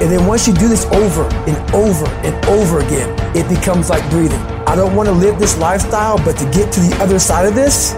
And 0.00 0.12
then 0.12 0.24
once 0.24 0.46
you 0.46 0.54
do 0.54 0.68
this 0.68 0.84
over 0.92 1.24
and 1.50 1.74
over 1.74 2.06
and 2.22 2.46
over 2.46 2.78
again, 2.78 3.10
it 3.36 3.48
becomes 3.48 3.90
like 3.90 4.08
breathing. 4.08 4.55
I 4.66 4.74
don't 4.74 4.96
want 4.96 5.08
to 5.08 5.12
live 5.12 5.38
this 5.38 5.56
lifestyle, 5.58 6.18
but 6.18 6.36
to 6.38 6.44
get 6.46 6.72
to 6.72 6.80
the 6.80 6.96
other 7.00 7.20
side 7.20 7.46
of 7.46 7.54
this, 7.54 7.94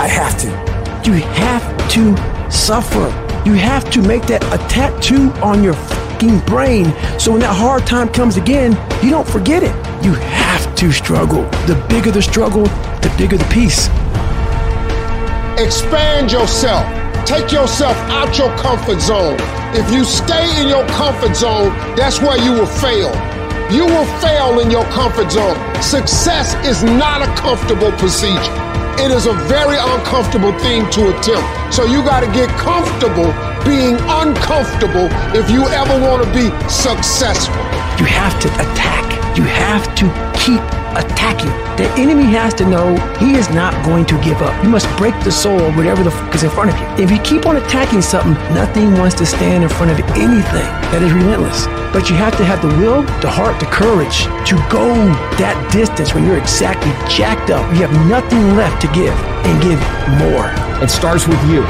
I 0.00 0.08
have 0.08 0.38
to. 0.40 0.46
You 1.08 1.18
have 1.18 1.90
to 1.90 2.50
suffer. 2.50 3.04
You 3.44 3.52
have 3.52 3.90
to 3.90 4.00
make 4.00 4.22
that 4.26 4.42
a 4.44 4.56
tattoo 4.68 5.30
on 5.42 5.62
your 5.62 5.74
fucking 5.74 6.40
brain 6.40 6.86
so 7.20 7.32
when 7.32 7.40
that 7.42 7.54
hard 7.54 7.86
time 7.86 8.08
comes 8.08 8.38
again, 8.38 8.72
you 9.04 9.10
don't 9.10 9.28
forget 9.28 9.62
it. 9.62 9.74
You 10.02 10.14
have 10.14 10.74
to 10.76 10.90
struggle. 10.90 11.42
The 11.66 11.76
bigger 11.90 12.10
the 12.10 12.22
struggle, 12.22 12.64
the 12.64 13.14
bigger 13.18 13.36
the 13.36 13.44
peace. 13.52 13.88
Expand 15.62 16.32
yourself. 16.32 16.86
Take 17.26 17.52
yourself 17.52 17.96
out 18.08 18.38
your 18.38 18.56
comfort 18.56 19.00
zone. 19.00 19.36
If 19.74 19.92
you 19.92 20.02
stay 20.02 20.62
in 20.62 20.68
your 20.68 20.86
comfort 20.88 21.36
zone, 21.36 21.76
that's 21.94 22.22
where 22.22 22.42
you 22.42 22.52
will 22.52 22.66
fail. 22.66 23.35
You 23.70 23.84
will 23.84 24.06
fail 24.22 24.60
in 24.60 24.70
your 24.70 24.84
comfort 24.94 25.32
zone. 25.32 25.56
Success 25.82 26.54
is 26.64 26.84
not 26.84 27.20
a 27.20 27.26
comfortable 27.34 27.90
procedure. 27.98 28.54
It 29.02 29.10
is 29.10 29.26
a 29.26 29.34
very 29.50 29.76
uncomfortable 29.76 30.56
thing 30.60 30.88
to 30.90 31.10
attempt. 31.10 31.74
So 31.74 31.84
you 31.84 32.04
got 32.04 32.20
to 32.20 32.30
get 32.32 32.48
comfortable 32.50 33.34
being 33.66 33.98
uncomfortable 34.22 35.10
if 35.34 35.50
you 35.50 35.66
ever 35.66 36.00
want 36.00 36.22
to 36.22 36.30
be 36.30 36.46
successful. 36.70 37.56
You 37.98 38.06
have 38.06 38.38
to 38.40 38.48
attack. 38.54 39.36
You 39.36 39.42
have 39.42 39.84
to 39.96 40.06
keep 40.38 40.62
attacking. 40.98 41.50
The 41.76 41.88
enemy 41.96 42.24
has 42.32 42.54
to 42.54 42.68
know 42.68 42.96
he 43.18 43.34
is 43.36 43.48
not 43.50 43.72
going 43.84 44.06
to 44.06 44.20
give 44.22 44.40
up. 44.42 44.54
You 44.64 44.70
must 44.70 44.88
break 44.96 45.14
the 45.24 45.32
soul 45.32 45.60
whatever 45.72 46.02
the 46.02 46.10
fuck 46.10 46.34
is 46.34 46.42
in 46.42 46.50
front 46.50 46.70
of 46.70 46.78
you. 46.78 47.04
If 47.04 47.10
you 47.10 47.18
keep 47.20 47.46
on 47.46 47.56
attacking 47.56 48.02
something, 48.02 48.32
nothing 48.54 48.94
wants 48.94 49.14
to 49.16 49.26
stand 49.26 49.62
in 49.62 49.70
front 49.70 49.92
of 49.92 49.98
anything 50.16 50.68
that 50.92 51.02
is 51.02 51.12
relentless. 51.12 51.66
But 51.92 52.10
you 52.10 52.16
have 52.16 52.36
to 52.38 52.44
have 52.44 52.62
the 52.62 52.68
will, 52.80 53.02
the 53.20 53.30
heart, 53.30 53.58
the 53.60 53.66
courage 53.66 54.24
to 54.48 54.56
go 54.70 54.94
that 55.38 55.56
distance 55.72 56.14
when 56.14 56.24
you're 56.24 56.38
exactly 56.38 56.92
jacked 57.08 57.50
up. 57.50 57.64
You 57.74 57.86
have 57.86 58.08
nothing 58.08 58.56
left 58.56 58.80
to 58.82 58.88
give 58.88 59.14
and 59.44 59.62
give 59.62 59.80
more. 60.18 60.65
It 60.82 60.90
starts 60.90 61.26
with 61.26 61.42
you. 61.50 61.64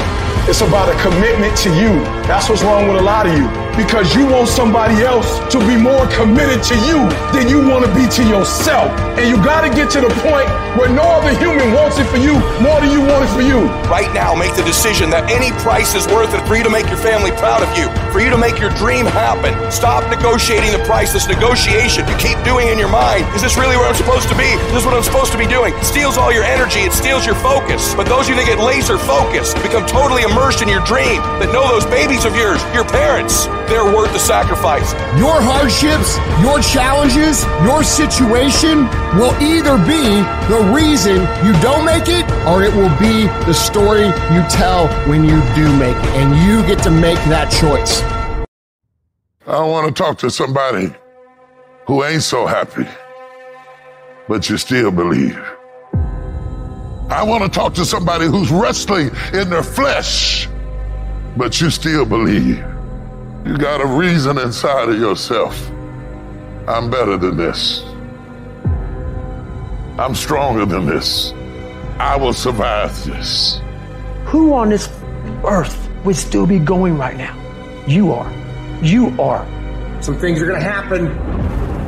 It's 0.49 0.61
about 0.61 0.87
a 0.87 1.01
commitment 1.01 1.55
to 1.59 1.69
you. 1.75 2.03
That's 2.27 2.49
what's 2.49 2.63
wrong 2.63 2.87
with 2.87 2.99
a 2.99 3.03
lot 3.03 3.27
of 3.27 3.37
you. 3.37 3.47
Because 3.75 4.15
you 4.15 4.25
want 4.25 4.47
somebody 4.47 5.03
else 5.03 5.37
to 5.51 5.59
be 5.59 5.77
more 5.77 6.07
committed 6.07 6.63
to 6.63 6.75
you 6.87 7.07
than 7.31 7.47
you 7.47 7.61
want 7.61 7.85
to 7.85 7.91
be 7.93 8.07
to 8.07 8.23
yourself. 8.23 8.89
And 9.19 9.29
you 9.29 9.37
got 9.43 9.61
to 9.61 9.69
get 9.69 9.91
to 9.91 10.01
the 10.01 10.09
point 10.25 10.49
where 10.79 10.89
no 10.89 11.03
other 11.03 11.29
human 11.37 11.73
wants 11.73 11.99
it 11.99 12.05
for 12.09 12.17
you 12.17 12.33
more 12.57 12.81
than 12.81 12.89
you 12.89 13.01
want 13.05 13.23
it 13.23 13.31
for 13.35 13.41
you. 13.41 13.69
Right 13.85 14.09
now, 14.13 14.33
make 14.33 14.55
the 14.55 14.63
decision 14.63 15.09
that 15.11 15.29
any 15.29 15.53
price 15.61 15.93
is 15.93 16.07
worth 16.07 16.33
it 16.33 16.41
for 16.49 16.57
you 16.57 16.63
to 16.63 16.73
make 16.73 16.89
your 16.89 16.97
family 16.97 17.29
proud 17.37 17.61
of 17.61 17.69
you, 17.77 17.85
for 18.09 18.19
you 18.19 18.29
to 18.33 18.37
make 18.37 18.57
your 18.57 18.73
dream 18.81 19.05
happen. 19.05 19.53
Stop 19.69 20.09
negotiating 20.09 20.73
the 20.73 20.81
price. 20.89 21.13
This 21.13 21.27
negotiation 21.27 22.07
you 22.09 22.17
keep 22.17 22.41
doing 22.41 22.67
in 22.67 22.81
your 22.81 22.89
mind. 22.89 23.29
Is 23.37 23.45
this 23.45 23.57
really 23.61 23.77
where 23.77 23.85
I'm 23.85 23.99
supposed 23.99 24.29
to 24.29 24.37
be? 24.37 24.49
Is 24.73 24.81
this 24.81 24.85
what 24.85 24.97
I'm 24.97 25.05
supposed 25.05 25.31
to 25.33 25.37
be 25.37 25.45
doing? 25.45 25.77
It 25.77 25.85
steals 25.85 26.17
all 26.17 26.33
your 26.33 26.45
energy. 26.45 26.81
It 26.81 26.93
steals 26.93 27.29
your 27.29 27.37
focus. 27.45 27.93
But 27.93 28.09
those 28.09 28.25
of 28.25 28.33
you 28.33 28.41
that 28.41 28.49
get 28.49 28.57
laser 28.57 28.96
focused 28.99 29.55
become 29.61 29.85
totally 29.85 30.23
immersed 30.23 30.61
in 30.61 30.67
your 30.67 30.83
dream, 30.85 31.21
that 31.39 31.51
know 31.53 31.67
those 31.67 31.85
babies 31.85 32.25
of 32.25 32.35
yours, 32.35 32.61
your 32.73 32.85
parents, 32.85 33.45
they're 33.67 33.85
worth 33.85 34.13
the 34.13 34.19
sacrifice. 34.19 34.93
Your 35.19 35.35
hardships, 35.37 36.15
your 36.41 36.61
challenges, 36.61 37.43
your 37.67 37.83
situation 37.83 38.87
will 39.19 39.35
either 39.43 39.77
be 39.83 40.23
the 40.47 40.71
reason 40.73 41.21
you 41.45 41.53
don't 41.61 41.85
make 41.85 42.07
it 42.07 42.23
or 42.47 42.63
it 42.63 42.73
will 42.73 42.93
be 42.97 43.27
the 43.45 43.53
story 43.53 44.07
you 44.33 44.41
tell 44.49 44.87
when 45.09 45.23
you 45.23 45.41
do 45.53 45.67
make 45.77 45.97
it. 45.97 46.11
And 46.15 46.35
you 46.47 46.65
get 46.67 46.81
to 46.83 46.91
make 46.91 47.19
that 47.27 47.51
choice. 47.51 48.01
I 49.45 49.63
want 49.63 49.87
to 49.87 50.03
talk 50.03 50.17
to 50.19 50.29
somebody 50.29 50.93
who 51.85 52.03
ain't 52.03 52.23
so 52.23 52.45
happy, 52.45 52.85
but 54.27 54.49
you 54.49 54.57
still 54.57 54.91
believe. 54.91 55.56
I 57.09 57.23
want 57.23 57.43
to 57.43 57.49
talk 57.49 57.73
to 57.75 57.85
somebody 57.85 58.25
who's 58.25 58.51
wrestling 58.51 59.11
in 59.33 59.49
their 59.49 59.63
flesh, 59.63 60.49
but 61.37 61.61
you 61.61 61.69
still 61.69 62.05
believe. 62.05 62.57
You 63.45 63.57
got 63.57 63.79
a 63.79 63.85
reason 63.85 64.37
inside 64.37 64.89
of 64.89 64.99
yourself. 64.99 65.69
I'm 66.67 66.89
better 66.89 67.15
than 67.15 67.37
this. 67.37 67.81
I'm 69.97 70.15
stronger 70.15 70.65
than 70.65 70.85
this. 70.85 71.31
I 71.97 72.17
will 72.17 72.33
survive 72.33 73.05
this. 73.05 73.61
Who 74.25 74.53
on 74.53 74.69
this 74.69 74.89
earth 75.45 75.89
would 76.03 76.17
still 76.17 76.45
be 76.45 76.59
going 76.59 76.97
right 76.97 77.15
now? 77.15 77.35
You 77.87 78.11
are. 78.11 78.29
You 78.81 79.15
are. 79.19 79.47
Some 80.01 80.19
things 80.19 80.41
are 80.41 80.45
going 80.45 80.59
to 80.59 80.69
happen 80.69 81.05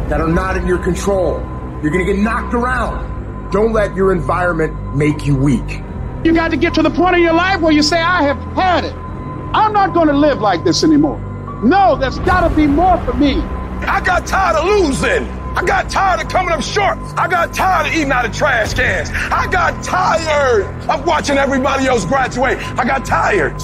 that 0.07 0.21
are 0.21 0.29
not 0.29 0.55
in 0.55 0.65
your 0.65 0.81
control. 0.81 1.39
You're 1.83 1.91
going 1.91 2.05
to 2.05 2.13
get 2.13 2.21
knocked 2.21 2.53
around. 2.53 3.18
Don't 3.51 3.73
let 3.73 3.95
your 3.95 4.11
environment 4.11 4.95
make 4.95 5.25
you 5.25 5.35
weak. 5.35 5.81
You 6.23 6.33
got 6.33 6.51
to 6.51 6.57
get 6.57 6.73
to 6.75 6.83
the 6.83 6.89
point 6.89 7.15
in 7.15 7.21
your 7.23 7.33
life 7.33 7.61
where 7.61 7.71
you 7.71 7.81
say, 7.81 7.99
I 7.99 8.21
have 8.23 8.37
had 8.53 8.85
it. 8.85 8.93
I'm 8.93 9.73
not 9.73 9.93
going 9.93 10.07
to 10.07 10.13
live 10.13 10.39
like 10.39 10.63
this 10.63 10.83
anymore. 10.83 11.19
No, 11.63 11.95
there's 11.95 12.19
got 12.19 12.47
to 12.47 12.55
be 12.55 12.67
more 12.67 12.97
for 13.05 13.13
me. 13.13 13.41
I 13.87 14.01
got 14.05 14.27
tired 14.27 14.57
of 14.57 14.65
losing. 14.65 15.23
I 15.57 15.63
got 15.65 15.89
tired 15.89 16.21
of 16.21 16.29
coming 16.29 16.51
up 16.51 16.61
short. 16.61 16.97
I 17.17 17.27
got 17.27 17.53
tired 17.53 17.87
of 17.87 17.93
eating 17.93 18.11
out 18.11 18.25
of 18.25 18.35
trash 18.35 18.75
cans. 18.75 19.09
I 19.11 19.47
got 19.51 19.83
tired 19.83 20.65
of 20.87 21.05
watching 21.07 21.37
everybody 21.37 21.87
else 21.87 22.05
graduate. 22.05 22.59
I 22.77 22.85
got 22.85 23.03
tired. 23.03 23.59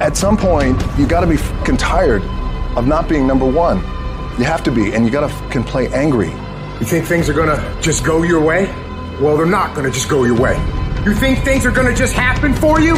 At 0.00 0.16
some 0.16 0.36
point, 0.38 0.82
you 0.96 1.06
got 1.06 1.20
to 1.20 1.26
be 1.26 1.36
fucking 1.36 1.76
tired 1.76 2.22
of 2.76 2.86
not 2.86 3.08
being 3.08 3.26
number 3.26 3.46
one. 3.50 3.78
You 4.38 4.44
have 4.44 4.62
to 4.64 4.70
be, 4.70 4.94
and 4.94 5.04
you 5.04 5.10
got 5.10 5.20
to 5.20 5.28
fucking 5.28 5.64
play 5.64 5.88
angry. 5.88 6.30
You 6.80 6.86
think 6.86 7.06
things 7.06 7.28
are 7.28 7.32
gonna 7.34 7.76
just 7.82 8.04
go 8.04 8.22
your 8.22 8.40
way? 8.40 8.72
Well, 9.20 9.36
they're 9.36 9.46
not 9.46 9.74
gonna 9.74 9.90
just 9.90 10.08
go 10.08 10.22
your 10.24 10.40
way. 10.40 10.56
You 11.04 11.12
think 11.12 11.40
things 11.40 11.66
are 11.66 11.72
gonna 11.72 11.94
just 11.94 12.12
happen 12.12 12.54
for 12.54 12.80
you? 12.80 12.94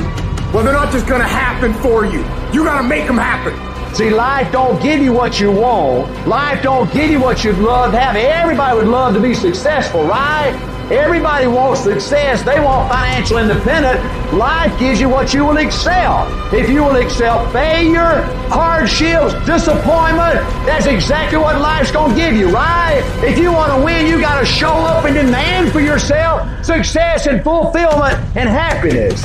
Well, 0.53 0.63
they're 0.63 0.75
not 0.75 0.93
just 0.93 1.07
gonna 1.07 1.27
happen 1.27 1.73
for 1.75 2.05
you. 2.05 2.21
You 2.53 2.65
gotta 2.65 2.87
make 2.87 3.07
them 3.07 3.17
happen. 3.17 3.55
See, 3.95 4.11
life 4.11 4.53
don't 4.53 4.81
give 4.83 5.01
you 5.01 5.13
what 5.15 5.41
you 5.41 5.51
want. 5.51 6.29
Life 6.29 6.63
don't 6.63 6.93
give 6.93 7.11
you 7.11 7.21
what 7.21 7.43
you'd 7.43 7.59
love 7.59 7.93
to 7.93 7.99
have. 7.99 8.17
Everybody 8.17 8.77
would 8.77 8.89
love 8.89 9.15
to 9.15 9.21
be 9.21 9.33
successful, 9.33 10.05
right? 10.05 10.70
Everybody 10.91 11.47
wants 11.47 11.83
success. 11.83 12.43
They 12.43 12.59
want 12.59 12.91
financial 12.91 13.39
independence. 13.39 14.03
Life 14.33 14.77
gives 14.79 15.01
you 15.01 15.09
what 15.09 15.33
you 15.33 15.45
will 15.45 15.59
excel. 15.59 16.27
If 16.53 16.69
you 16.69 16.83
will 16.83 16.97
excel 16.97 17.49
failure, 17.53 18.23
hardships, 18.51 19.35
disappointment, 19.47 20.41
that's 20.67 20.87
exactly 20.87 21.39
what 21.39 21.61
life's 21.61 21.93
going 21.93 22.11
to 22.11 22.17
give 22.17 22.35
you, 22.35 22.49
right? 22.51 23.03
If 23.23 23.39
you 23.39 23.53
want 23.53 23.73
to 23.73 23.85
win, 23.85 24.07
you 24.07 24.21
got 24.21 24.41
to 24.41 24.47
show 24.47 24.73
up 24.73 25.05
and 25.05 25.15
demand 25.15 25.71
for 25.71 25.81
yourself 25.81 26.49
success 26.65 27.27
and 27.27 27.43
fulfillment 27.45 28.19
and 28.37 28.49
happiness. 28.49 29.25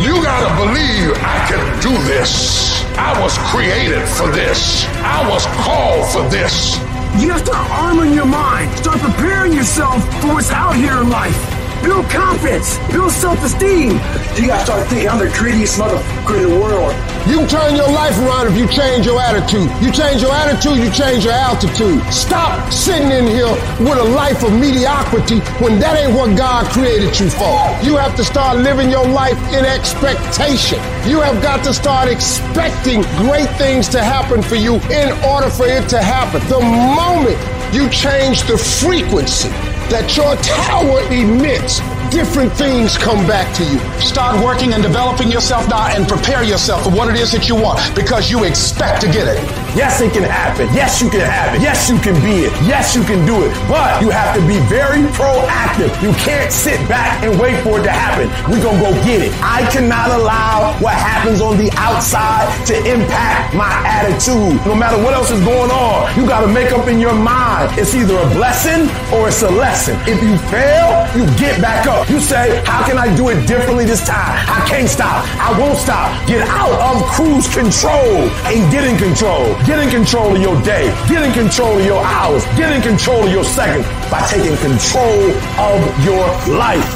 You 0.00 0.22
gotta 0.22 0.54
believe 0.62 1.12
I 1.22 1.46
can 1.48 1.80
do 1.80 1.90
this. 2.04 2.84
I 2.98 3.18
was 3.20 3.36
created 3.38 4.06
for 4.06 4.28
this. 4.30 4.84
I 4.98 5.26
was 5.28 5.46
called 5.64 6.06
for 6.12 6.28
this. 6.28 6.85
You 7.18 7.30
have 7.30 7.44
to 7.44 7.56
armor 7.56 8.04
your 8.04 8.26
mind. 8.26 8.70
Start 8.76 8.98
preparing 8.98 9.52
yourself 9.54 10.02
for 10.20 10.34
what's 10.34 10.50
out 10.50 10.76
here 10.76 11.00
in 11.00 11.08
life. 11.08 11.55
Build 11.86 12.10
confidence. 12.10 12.78
Build 12.90 13.12
self-esteem. 13.12 13.90
You 14.34 14.48
gotta 14.48 14.64
start 14.64 14.88
thinking 14.88 15.08
I'm 15.08 15.20
the 15.20 15.30
greediest 15.38 15.78
motherfucker 15.78 16.42
in 16.42 16.50
the 16.50 16.58
world. 16.58 16.90
You 17.30 17.38
can 17.38 17.48
turn 17.48 17.76
your 17.76 17.86
life 17.86 18.18
around 18.18 18.48
if 18.50 18.58
you 18.58 18.66
change 18.66 19.06
your 19.06 19.20
attitude. 19.20 19.70
You 19.80 19.92
change 19.92 20.20
your 20.20 20.34
attitude, 20.34 20.78
you 20.82 20.90
change 20.90 21.22
your 21.22 21.34
altitude. 21.34 22.02
Stop 22.12 22.72
sitting 22.72 23.12
in 23.12 23.28
here 23.28 23.54
with 23.78 23.98
a 24.02 24.08
life 24.18 24.42
of 24.42 24.52
mediocrity 24.58 25.38
when 25.62 25.78
that 25.78 25.94
ain't 25.96 26.12
what 26.18 26.36
God 26.36 26.66
created 26.74 27.14
you 27.20 27.30
for. 27.30 27.54
You 27.86 27.96
have 27.96 28.16
to 28.16 28.24
start 28.24 28.58
living 28.58 28.90
your 28.90 29.06
life 29.06 29.38
in 29.54 29.64
expectation. 29.64 30.82
You 31.06 31.20
have 31.20 31.40
got 31.40 31.62
to 31.66 31.72
start 31.72 32.08
expecting 32.10 33.02
great 33.14 33.48
things 33.62 33.88
to 33.90 34.02
happen 34.02 34.42
for 34.42 34.56
you 34.56 34.82
in 34.90 35.14
order 35.22 35.50
for 35.50 35.66
it 35.68 35.88
to 35.90 36.02
happen. 36.02 36.42
The 36.50 36.58
moment 36.58 37.38
you 37.72 37.88
change 37.90 38.42
the 38.50 38.58
frequency 38.58 39.54
that 39.90 40.16
your 40.16 40.34
tower 40.42 41.00
emits, 41.12 41.78
different 42.10 42.52
things 42.52 42.96
come 42.98 43.26
back 43.26 43.46
to 43.56 43.64
you. 43.64 43.78
Start 44.00 44.42
working 44.44 44.72
and 44.72 44.82
developing 44.82 45.30
yourself 45.30 45.68
now 45.68 45.86
and 45.94 46.06
prepare 46.08 46.42
yourself 46.42 46.84
for 46.84 46.90
what 46.90 47.08
it 47.08 47.16
is 47.16 47.30
that 47.32 47.48
you 47.48 47.54
want 47.54 47.78
because 47.94 48.30
you 48.30 48.44
expect 48.44 49.00
to 49.02 49.06
get 49.06 49.28
it. 49.28 49.38
Yes, 49.76 50.00
it 50.00 50.12
can 50.12 50.24
happen. 50.24 50.66
Yes, 50.72 51.02
you 51.02 51.10
can 51.10 51.20
have 51.20 51.54
it. 51.54 51.60
Yes, 51.60 51.90
you 51.90 51.98
can 51.98 52.16
be 52.24 52.48
it. 52.48 52.52
Yes, 52.64 52.96
you 52.96 53.02
can 53.04 53.26
do 53.26 53.44
it. 53.44 53.52
But 53.68 54.00
you 54.00 54.08
have 54.10 54.34
to 54.34 54.42
be 54.48 54.58
very 54.72 55.04
proactive. 55.12 55.92
You 56.00 56.16
can't 56.16 56.50
sit 56.50 56.80
back 56.88 57.22
and 57.22 57.38
wait 57.38 57.60
for 57.62 57.78
it 57.78 57.84
to 57.84 57.92
happen. 57.92 58.32
We're 58.50 58.62
going 58.62 58.80
to 58.80 58.84
go 58.88 58.92
get 59.04 59.20
it. 59.20 59.32
I 59.44 59.68
cannot 59.70 60.10
allow 60.10 60.72
what 60.80 60.94
happens 60.94 61.40
on 61.42 61.58
the 61.58 61.70
outside 61.76 62.48
to 62.66 62.74
impact 62.88 63.54
my 63.54 63.68
attitude. 63.84 64.56
No 64.64 64.74
matter 64.74 64.96
what 64.96 65.12
else 65.12 65.30
is 65.30 65.44
going 65.44 65.70
on, 65.70 66.08
you 66.16 66.26
got 66.26 66.40
to 66.40 66.48
make 66.48 66.72
up 66.72 66.88
in 66.88 66.98
your 66.98 67.14
mind. 67.14 67.78
It's 67.78 67.94
either 67.94 68.16
a 68.16 68.28
blessing 68.32 68.88
or 69.12 69.28
it's 69.28 69.42
a 69.42 69.50
lesson. 69.50 69.75
If 69.76 70.22
you 70.22 70.38
fail, 70.48 71.06
you 71.14 71.26
get 71.36 71.60
back 71.60 71.86
up. 71.86 72.08
You 72.08 72.18
say, 72.18 72.64
how 72.64 72.82
can 72.86 72.96
I 72.96 73.14
do 73.14 73.28
it 73.28 73.46
differently 73.46 73.84
this 73.84 74.04
time? 74.06 74.32
I 74.48 74.64
can't 74.66 74.88
stop. 74.88 75.22
I 75.38 75.52
won't 75.60 75.76
stop. 75.76 76.26
Get 76.26 76.48
out 76.48 76.72
of 76.72 77.04
cruise 77.04 77.46
control 77.46 78.24
and 78.48 78.72
get 78.72 78.84
in 78.84 78.96
control. 78.96 79.54
Get 79.66 79.78
in 79.78 79.90
control 79.90 80.34
of 80.34 80.40
your 80.40 80.60
day. 80.62 80.88
Get 81.08 81.22
in 81.22 81.32
control 81.32 81.78
of 81.78 81.84
your 81.84 82.02
hours. 82.02 82.42
Get 82.56 82.74
in 82.74 82.80
control 82.80 83.26
of 83.26 83.30
your 83.30 83.44
seconds 83.44 83.86
by 84.10 84.26
taking 84.26 84.56
control 84.56 85.30
of 85.60 86.04
your 86.04 86.24
life. 86.56 86.88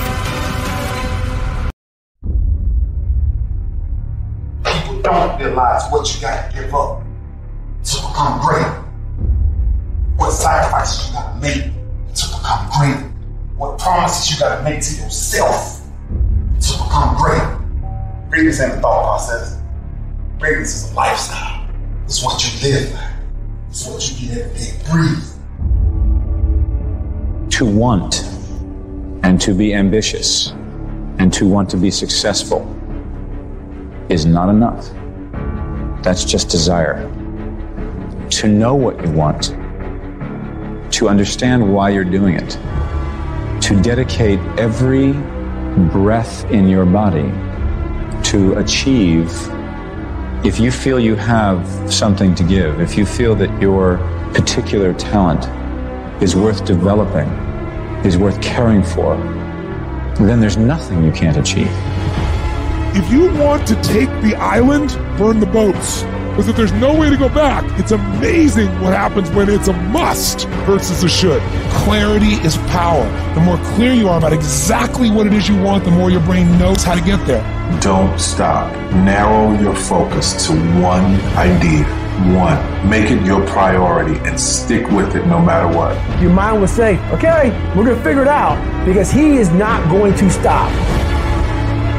People 4.64 5.02
don't 5.02 5.38
realize 5.38 5.82
what 5.92 6.12
you 6.14 6.20
gotta 6.22 6.50
give 6.54 6.74
up 6.74 7.02
to 7.84 7.96
become 7.96 8.40
great. 8.40 8.72
What 10.16 10.30
sacrifices 10.32 11.08
you 11.08 11.14
gotta 11.14 11.40
make 11.40 11.79
become 12.40 12.70
great. 12.78 13.10
What 13.56 13.78
promises 13.78 14.30
you 14.32 14.38
gotta 14.40 14.62
make 14.62 14.80
to 14.82 14.94
yourself 14.94 15.82
to 16.60 16.72
become 16.72 17.16
great. 17.16 17.42
Greatness 18.30 18.60
ain't 18.60 18.74
a 18.74 18.80
thought 18.80 19.02
process. 19.02 19.60
Greatness 20.38 20.74
is 20.84 20.92
a 20.92 20.94
lifestyle. 20.94 21.68
It's 22.04 22.22
what 22.24 22.42
you 22.44 22.70
live 22.70 22.92
like. 22.92 23.12
It's 23.68 23.86
what 23.86 24.10
you 24.10 24.28
get 24.28 24.38
every 24.38 24.58
day. 24.58 24.72
Breathe. 24.90 25.26
to 27.50 27.66
want 27.66 28.24
and 29.22 29.38
to 29.38 29.52
be 29.52 29.74
ambitious 29.74 30.52
and 31.18 31.30
to 31.30 31.46
want 31.46 31.68
to 31.68 31.76
be 31.76 31.90
successful 31.90 32.62
is 34.08 34.24
not 34.24 34.48
enough. 34.48 34.90
That's 36.02 36.24
just 36.24 36.48
desire. 36.48 37.02
To 38.30 38.48
know 38.48 38.74
what 38.74 39.04
you 39.04 39.12
want, 39.12 39.50
to 40.90 41.08
understand 41.08 41.72
why 41.72 41.90
you're 41.90 42.04
doing 42.04 42.34
it, 42.34 42.50
to 43.62 43.80
dedicate 43.82 44.38
every 44.58 45.12
breath 45.92 46.44
in 46.50 46.68
your 46.68 46.84
body 46.84 47.30
to 48.24 48.54
achieve. 48.58 49.30
If 50.44 50.58
you 50.58 50.70
feel 50.70 50.98
you 50.98 51.16
have 51.16 51.66
something 51.92 52.34
to 52.34 52.42
give, 52.42 52.80
if 52.80 52.96
you 52.96 53.06
feel 53.06 53.34
that 53.36 53.60
your 53.60 53.98
particular 54.34 54.92
talent 54.94 55.44
is 56.22 56.34
worth 56.34 56.64
developing, 56.64 57.28
is 58.04 58.16
worth 58.16 58.40
caring 58.40 58.82
for, 58.82 59.16
then 60.18 60.40
there's 60.40 60.56
nothing 60.56 61.04
you 61.04 61.12
can't 61.12 61.36
achieve. 61.36 61.70
If 62.92 63.10
you 63.10 63.32
want 63.38 63.66
to 63.68 63.74
take 63.82 64.08
the 64.22 64.34
island, 64.36 64.90
burn 65.16 65.40
the 65.40 65.46
boats. 65.46 66.02
Because 66.30 66.48
if 66.48 66.56
there's 66.56 66.72
no 66.72 66.98
way 66.98 67.10
to 67.10 67.16
go 67.16 67.28
back, 67.28 67.64
it's 67.78 67.92
amazing 67.92 68.68
what 68.80 68.94
happens 68.94 69.30
when 69.30 69.48
it's 69.48 69.68
a 69.68 69.72
must 69.72 70.46
versus 70.64 71.02
a 71.02 71.08
should. 71.08 71.42
Clarity 71.70 72.34
is 72.46 72.56
power. 72.68 73.04
The 73.34 73.40
more 73.40 73.58
clear 73.74 73.92
you 73.92 74.08
are 74.08 74.18
about 74.18 74.32
exactly 74.32 75.10
what 75.10 75.26
it 75.26 75.32
is 75.32 75.48
you 75.48 75.60
want, 75.60 75.84
the 75.84 75.90
more 75.90 76.10
your 76.10 76.22
brain 76.22 76.58
knows 76.58 76.82
how 76.82 76.94
to 76.94 77.02
get 77.02 77.24
there. 77.26 77.42
Don't 77.80 78.18
stop. 78.18 78.72
Narrow 78.92 79.52
your 79.60 79.74
focus 79.74 80.46
to 80.46 80.52
one 80.80 81.20
idea. 81.36 81.84
One. 82.34 82.88
Make 82.88 83.10
it 83.10 83.24
your 83.24 83.46
priority 83.46 84.18
and 84.28 84.38
stick 84.38 84.88
with 84.90 85.16
it 85.16 85.26
no 85.26 85.40
matter 85.40 85.66
what. 85.74 85.94
Your 86.20 86.32
mind 86.32 86.60
will 86.60 86.68
say, 86.68 86.98
okay, 87.10 87.50
we're 87.74 87.84
going 87.84 87.96
to 87.96 88.02
figure 88.02 88.22
it 88.22 88.28
out 88.28 88.56
because 88.84 89.10
he 89.10 89.36
is 89.36 89.50
not 89.50 89.88
going 89.90 90.14
to 90.14 90.30
stop. 90.30 90.70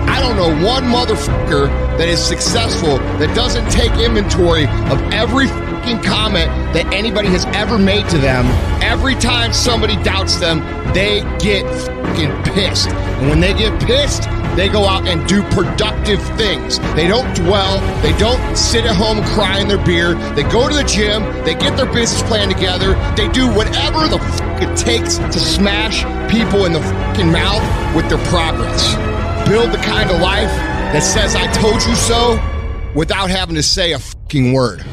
I 0.07 0.19
don't 0.19 0.35
know 0.35 0.65
one 0.65 0.83
motherfucker 0.83 1.90
that 2.01 2.09
is 2.09 2.19
successful 2.19 2.97
that 3.21 3.29
doesn't 3.35 3.69
take 3.69 3.91
inventory 4.01 4.65
of 4.89 4.99
every 5.13 5.45
comment 6.01 6.49
that 6.73 6.89
anybody 6.91 7.27
has 7.27 7.45
ever 7.53 7.77
made 7.77 8.09
to 8.09 8.17
them. 8.17 8.45
Every 8.81 9.13
time 9.13 9.53
somebody 9.53 10.01
doubts 10.01 10.37
them, 10.37 10.61
they 10.95 11.21
get 11.37 11.61
fucking 11.85 12.33
pissed. 12.53 12.89
And 12.89 13.29
when 13.29 13.39
they 13.39 13.53
get 13.53 13.79
pissed, 13.83 14.23
they 14.55 14.67
go 14.67 14.85
out 14.85 15.07
and 15.07 15.27
do 15.29 15.43
productive 15.53 16.19
things. 16.37 16.79
They 16.95 17.07
don't 17.07 17.29
dwell. 17.35 17.77
They 18.01 18.17
don't 18.17 18.57
sit 18.57 18.85
at 18.85 18.95
home 18.95 19.23
crying 19.37 19.67
their 19.67 19.83
beer. 19.85 20.15
They 20.33 20.43
go 20.43 20.67
to 20.67 20.73
the 20.73 20.83
gym. 20.83 21.21
They 21.45 21.53
get 21.53 21.77
their 21.77 21.85
business 21.85 22.23
plan 22.23 22.49
together. 22.49 22.95
They 23.15 23.29
do 23.29 23.45
whatever 23.53 24.07
the 24.07 24.17
fuck 24.17 24.61
it 24.63 24.75
takes 24.75 25.17
to 25.17 25.39
smash 25.39 26.01
people 26.31 26.65
in 26.65 26.73
the 26.73 26.81
fucking 26.81 27.31
mouth 27.31 27.61
with 27.95 28.09
their 28.09 28.23
progress. 28.25 28.95
Build 29.47 29.71
the 29.71 29.77
kind 29.85 30.09
of 30.09 30.19
life 30.19 30.49
that 30.91 31.03
says 31.03 31.35
I 31.35 31.47
told 31.53 31.81
you 31.87 31.95
so 31.95 32.35
without 32.93 33.29
having 33.29 33.55
to 33.55 33.63
say 33.63 33.93
a 33.93 33.99
fucking 33.99 34.51
word. 34.51 34.83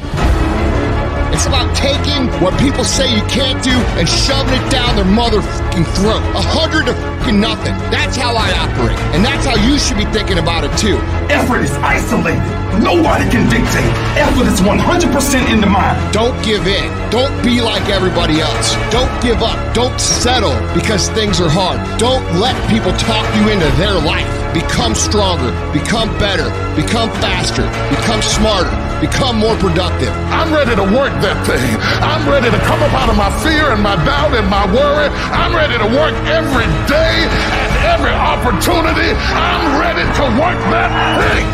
It's 1.35 1.45
about 1.45 1.75
taking 1.75 2.27
what 2.43 2.57
people 2.59 2.83
say 2.83 3.13
you 3.13 3.23
can't 3.27 3.63
do 3.63 3.75
and 3.99 4.07
shoving 4.07 4.55
it 4.55 4.71
down 4.71 4.95
their 4.95 5.05
motherfucking 5.05 5.87
throat. 5.95 6.23
A 6.35 6.43
hundred 6.43 6.87
to 6.87 6.93
fucking 6.93 7.39
nothing. 7.39 7.75
That's 7.91 8.15
how 8.15 8.35
I 8.35 8.51
operate. 8.63 8.97
And 9.15 9.23
that's 9.23 9.45
how 9.45 9.55
you 9.55 9.77
should 9.77 9.97
be 9.97 10.05
thinking 10.15 10.39
about 10.39 10.63
it 10.63 10.71
too. 10.77 10.97
Effort 11.31 11.63
is 11.63 11.71
isolated. 11.83 12.43
Nobody 12.79 13.29
can 13.29 13.49
dictate. 13.51 13.91
Effort 14.15 14.47
is 14.47 14.59
100% 14.61 15.51
in 15.51 15.59
the 15.59 15.67
mind. 15.67 15.95
Don't 16.13 16.35
give 16.43 16.65
in. 16.67 16.87
Don't 17.11 17.35
be 17.43 17.61
like 17.61 17.87
everybody 17.89 18.39
else. 18.39 18.75
Don't 18.91 19.11
give 19.21 19.43
up. 19.43 19.59
Don't 19.75 19.99
settle 19.99 20.55
because 20.73 21.09
things 21.09 21.39
are 21.39 21.49
hard. 21.49 21.79
Don't 21.99 22.23
let 22.39 22.55
people 22.69 22.91
talk 22.95 23.27
you 23.35 23.51
into 23.51 23.67
their 23.75 23.99
life. 23.99 24.38
Become 24.53 24.95
stronger. 24.95 25.53
Become 25.69 26.09
better. 26.17 26.49
Become 26.73 27.13
faster. 27.21 27.69
Become 27.93 28.21
smarter. 28.25 28.73
Become 28.97 29.37
more 29.37 29.53
productive. 29.61 30.09
I'm 30.33 30.49
ready 30.49 30.73
to 30.73 30.81
work 30.81 31.13
that 31.21 31.37
thing. 31.45 31.69
I'm 32.01 32.25
ready 32.25 32.49
to 32.49 32.59
come 32.65 32.81
up 32.81 32.89
out 32.97 33.13
of 33.13 33.17
my 33.17 33.29
fear 33.45 33.69
and 33.69 33.81
my 33.81 33.93
doubt 34.09 34.33
and 34.33 34.49
my 34.49 34.65
worry. 34.73 35.13
I'm 35.29 35.53
ready 35.53 35.77
to 35.77 35.85
work 35.85 36.17
every 36.25 36.65
day 36.89 37.29
and 37.29 37.71
every 37.93 38.09
opportunity. 38.09 39.13
I'm 39.37 39.77
ready 39.77 40.01
to 40.01 40.25
work 40.41 40.57
that 40.73 40.89
thing. 41.21 41.45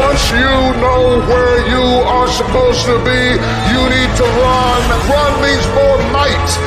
Once 0.00 0.24
you 0.32 0.56
know 0.80 1.20
where 1.28 1.60
you 1.68 1.84
are 2.08 2.26
supposed 2.32 2.88
to 2.88 2.96
be, 3.04 3.20
you 3.68 3.82
need 3.92 4.10
to 4.16 4.26
run. 4.40 4.80
Run 5.12 5.32
means 5.44 5.66
more 5.76 6.00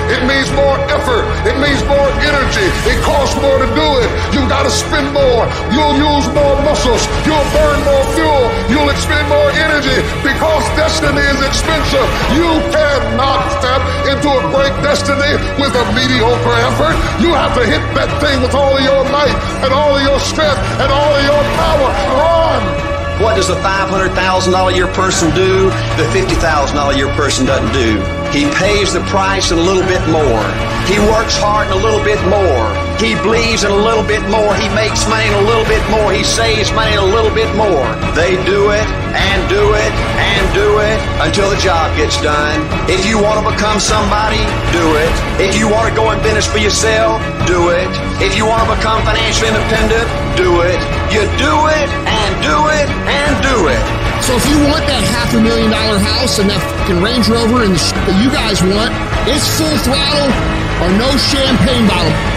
It 0.09 0.25
means 0.25 0.49
more 0.57 0.73
effort. 0.89 1.29
It 1.45 1.53
means 1.61 1.81
more 1.85 2.09
energy. 2.25 2.67
It 2.89 2.97
costs 3.05 3.37
more 3.37 3.61
to 3.61 3.69
do 3.77 3.87
it. 4.01 4.09
You 4.33 4.41
gotta 4.49 4.73
spend 4.73 5.13
more. 5.13 5.45
You'll 5.69 5.97
use 6.01 6.25
more 6.33 6.57
muscles. 6.65 7.05
You'll 7.29 7.45
burn 7.53 7.77
more 7.85 8.05
fuel. 8.17 8.43
You'll 8.73 8.89
expend 8.89 9.29
more 9.29 9.49
energy 9.53 10.01
because 10.25 10.65
destiny 10.73 11.21
is 11.21 11.41
expensive. 11.45 12.07
You 12.33 12.49
cannot 12.73 13.45
step 13.61 13.81
into 14.09 14.29
a 14.33 14.41
great 14.49 14.73
destiny 14.81 15.37
with 15.61 15.73
a 15.77 15.85
mediocre 15.93 16.57
effort. 16.65 16.97
You 17.21 17.37
have 17.37 17.53
to 17.53 17.63
hit 17.63 17.83
that 17.93 18.09
thing 18.17 18.41
with 18.41 18.57
all 18.57 18.73
of 18.73 18.81
your 18.81 19.05
might 19.13 19.37
and 19.61 19.69
all 19.69 19.93
of 19.93 20.01
your 20.01 20.17
strength 20.17 20.57
and 20.81 20.89
all 20.89 21.11
of 21.13 21.21
your 21.21 21.43
power. 21.61 21.89
Run. 22.17 22.97
What 23.21 23.35
does 23.35 23.49
a 23.49 23.55
$500,000 23.55 24.13
a 24.13 24.75
year 24.75 24.87
person 24.93 25.33
do 25.33 25.69
the 25.97 26.05
$50,000 26.13 26.93
a 26.93 26.97
year 26.97 27.09
person 27.13 27.45
doesn't 27.45 27.73
do? 27.73 28.16
He 28.31 28.45
pays 28.55 28.93
the 28.93 29.01
price 29.07 29.51
and 29.51 29.59
a 29.59 29.63
little 29.63 29.85
bit 29.87 30.03
more. 30.09 30.43
He 30.87 30.99
works 31.11 31.35
hard 31.35 31.67
and 31.67 31.79
a 31.79 31.81
little 31.83 32.03
bit 32.03 32.19
more. 32.27 32.67
He 32.99 33.13
bleeds 33.21 33.63
and 33.63 33.73
a 33.73 33.77
little 33.77 34.03
bit 34.03 34.23
more. 34.29 34.55
He 34.55 34.67
makes 34.73 35.07
money 35.07 35.29
a 35.29 35.43
little 35.43 35.65
bit 35.65 35.83
more. 35.89 36.11
He 36.11 36.23
saves 36.23 36.71
money 36.73 36.95
a 36.95 37.03
little 37.03 37.33
bit 37.33 37.49
more. 37.55 37.85
They 38.17 38.39
do 38.47 38.71
it 38.71 38.87
and 39.13 39.39
do 39.49 39.73
it 39.75 39.93
and 40.17 40.43
do 40.53 40.79
it 40.79 40.97
until 41.21 41.49
the 41.49 41.59
job 41.61 41.95
gets 41.95 42.19
done. 42.21 42.57
If 42.89 43.05
you 43.05 43.21
want 43.21 43.43
to 43.43 43.45
become 43.51 43.79
somebody, 43.79 44.41
do 44.71 44.85
it. 44.97 45.11
If 45.41 45.57
you 45.57 45.69
want 45.69 45.89
to 45.89 45.93
go 45.95 46.11
in 46.11 46.21
business 46.23 46.47
for 46.47 46.57
yourself, 46.57 47.21
do 47.45 47.69
it. 47.69 47.89
If 48.19 48.35
you 48.35 48.45
want 48.45 48.65
to 48.65 48.69
become 48.75 49.03
financially 49.05 49.49
independent, 49.49 50.07
do 50.35 50.61
it. 50.65 50.79
You 51.13 51.23
do 51.39 51.53
it 51.69 51.89
and 52.05 52.31
do 52.43 52.57
it 52.75 52.87
and 53.07 53.31
do 53.43 53.57
it. 53.71 53.96
So 54.25 54.35
if 54.35 54.45
you 54.49 54.57
want 54.67 54.83
that 54.87 55.03
half 55.13 55.33
a 55.33 55.39
million 55.39 55.71
dollar 55.71 55.99
house 55.99 56.39
and 56.39 56.49
that 56.49 56.59
fucking 56.59 56.99
Range 57.01 57.27
Rover 57.29 57.63
and 57.63 57.73
the 57.73 57.79
shit 57.79 57.95
that 58.07 58.17
you 58.19 58.29
guys 58.31 58.59
want, 58.59 58.91
it's 59.27 59.47
full 59.55 59.77
throttle 59.87 60.29
or 60.83 60.89
no 60.99 61.09
champagne 61.15 61.87
bottle. 61.87 62.36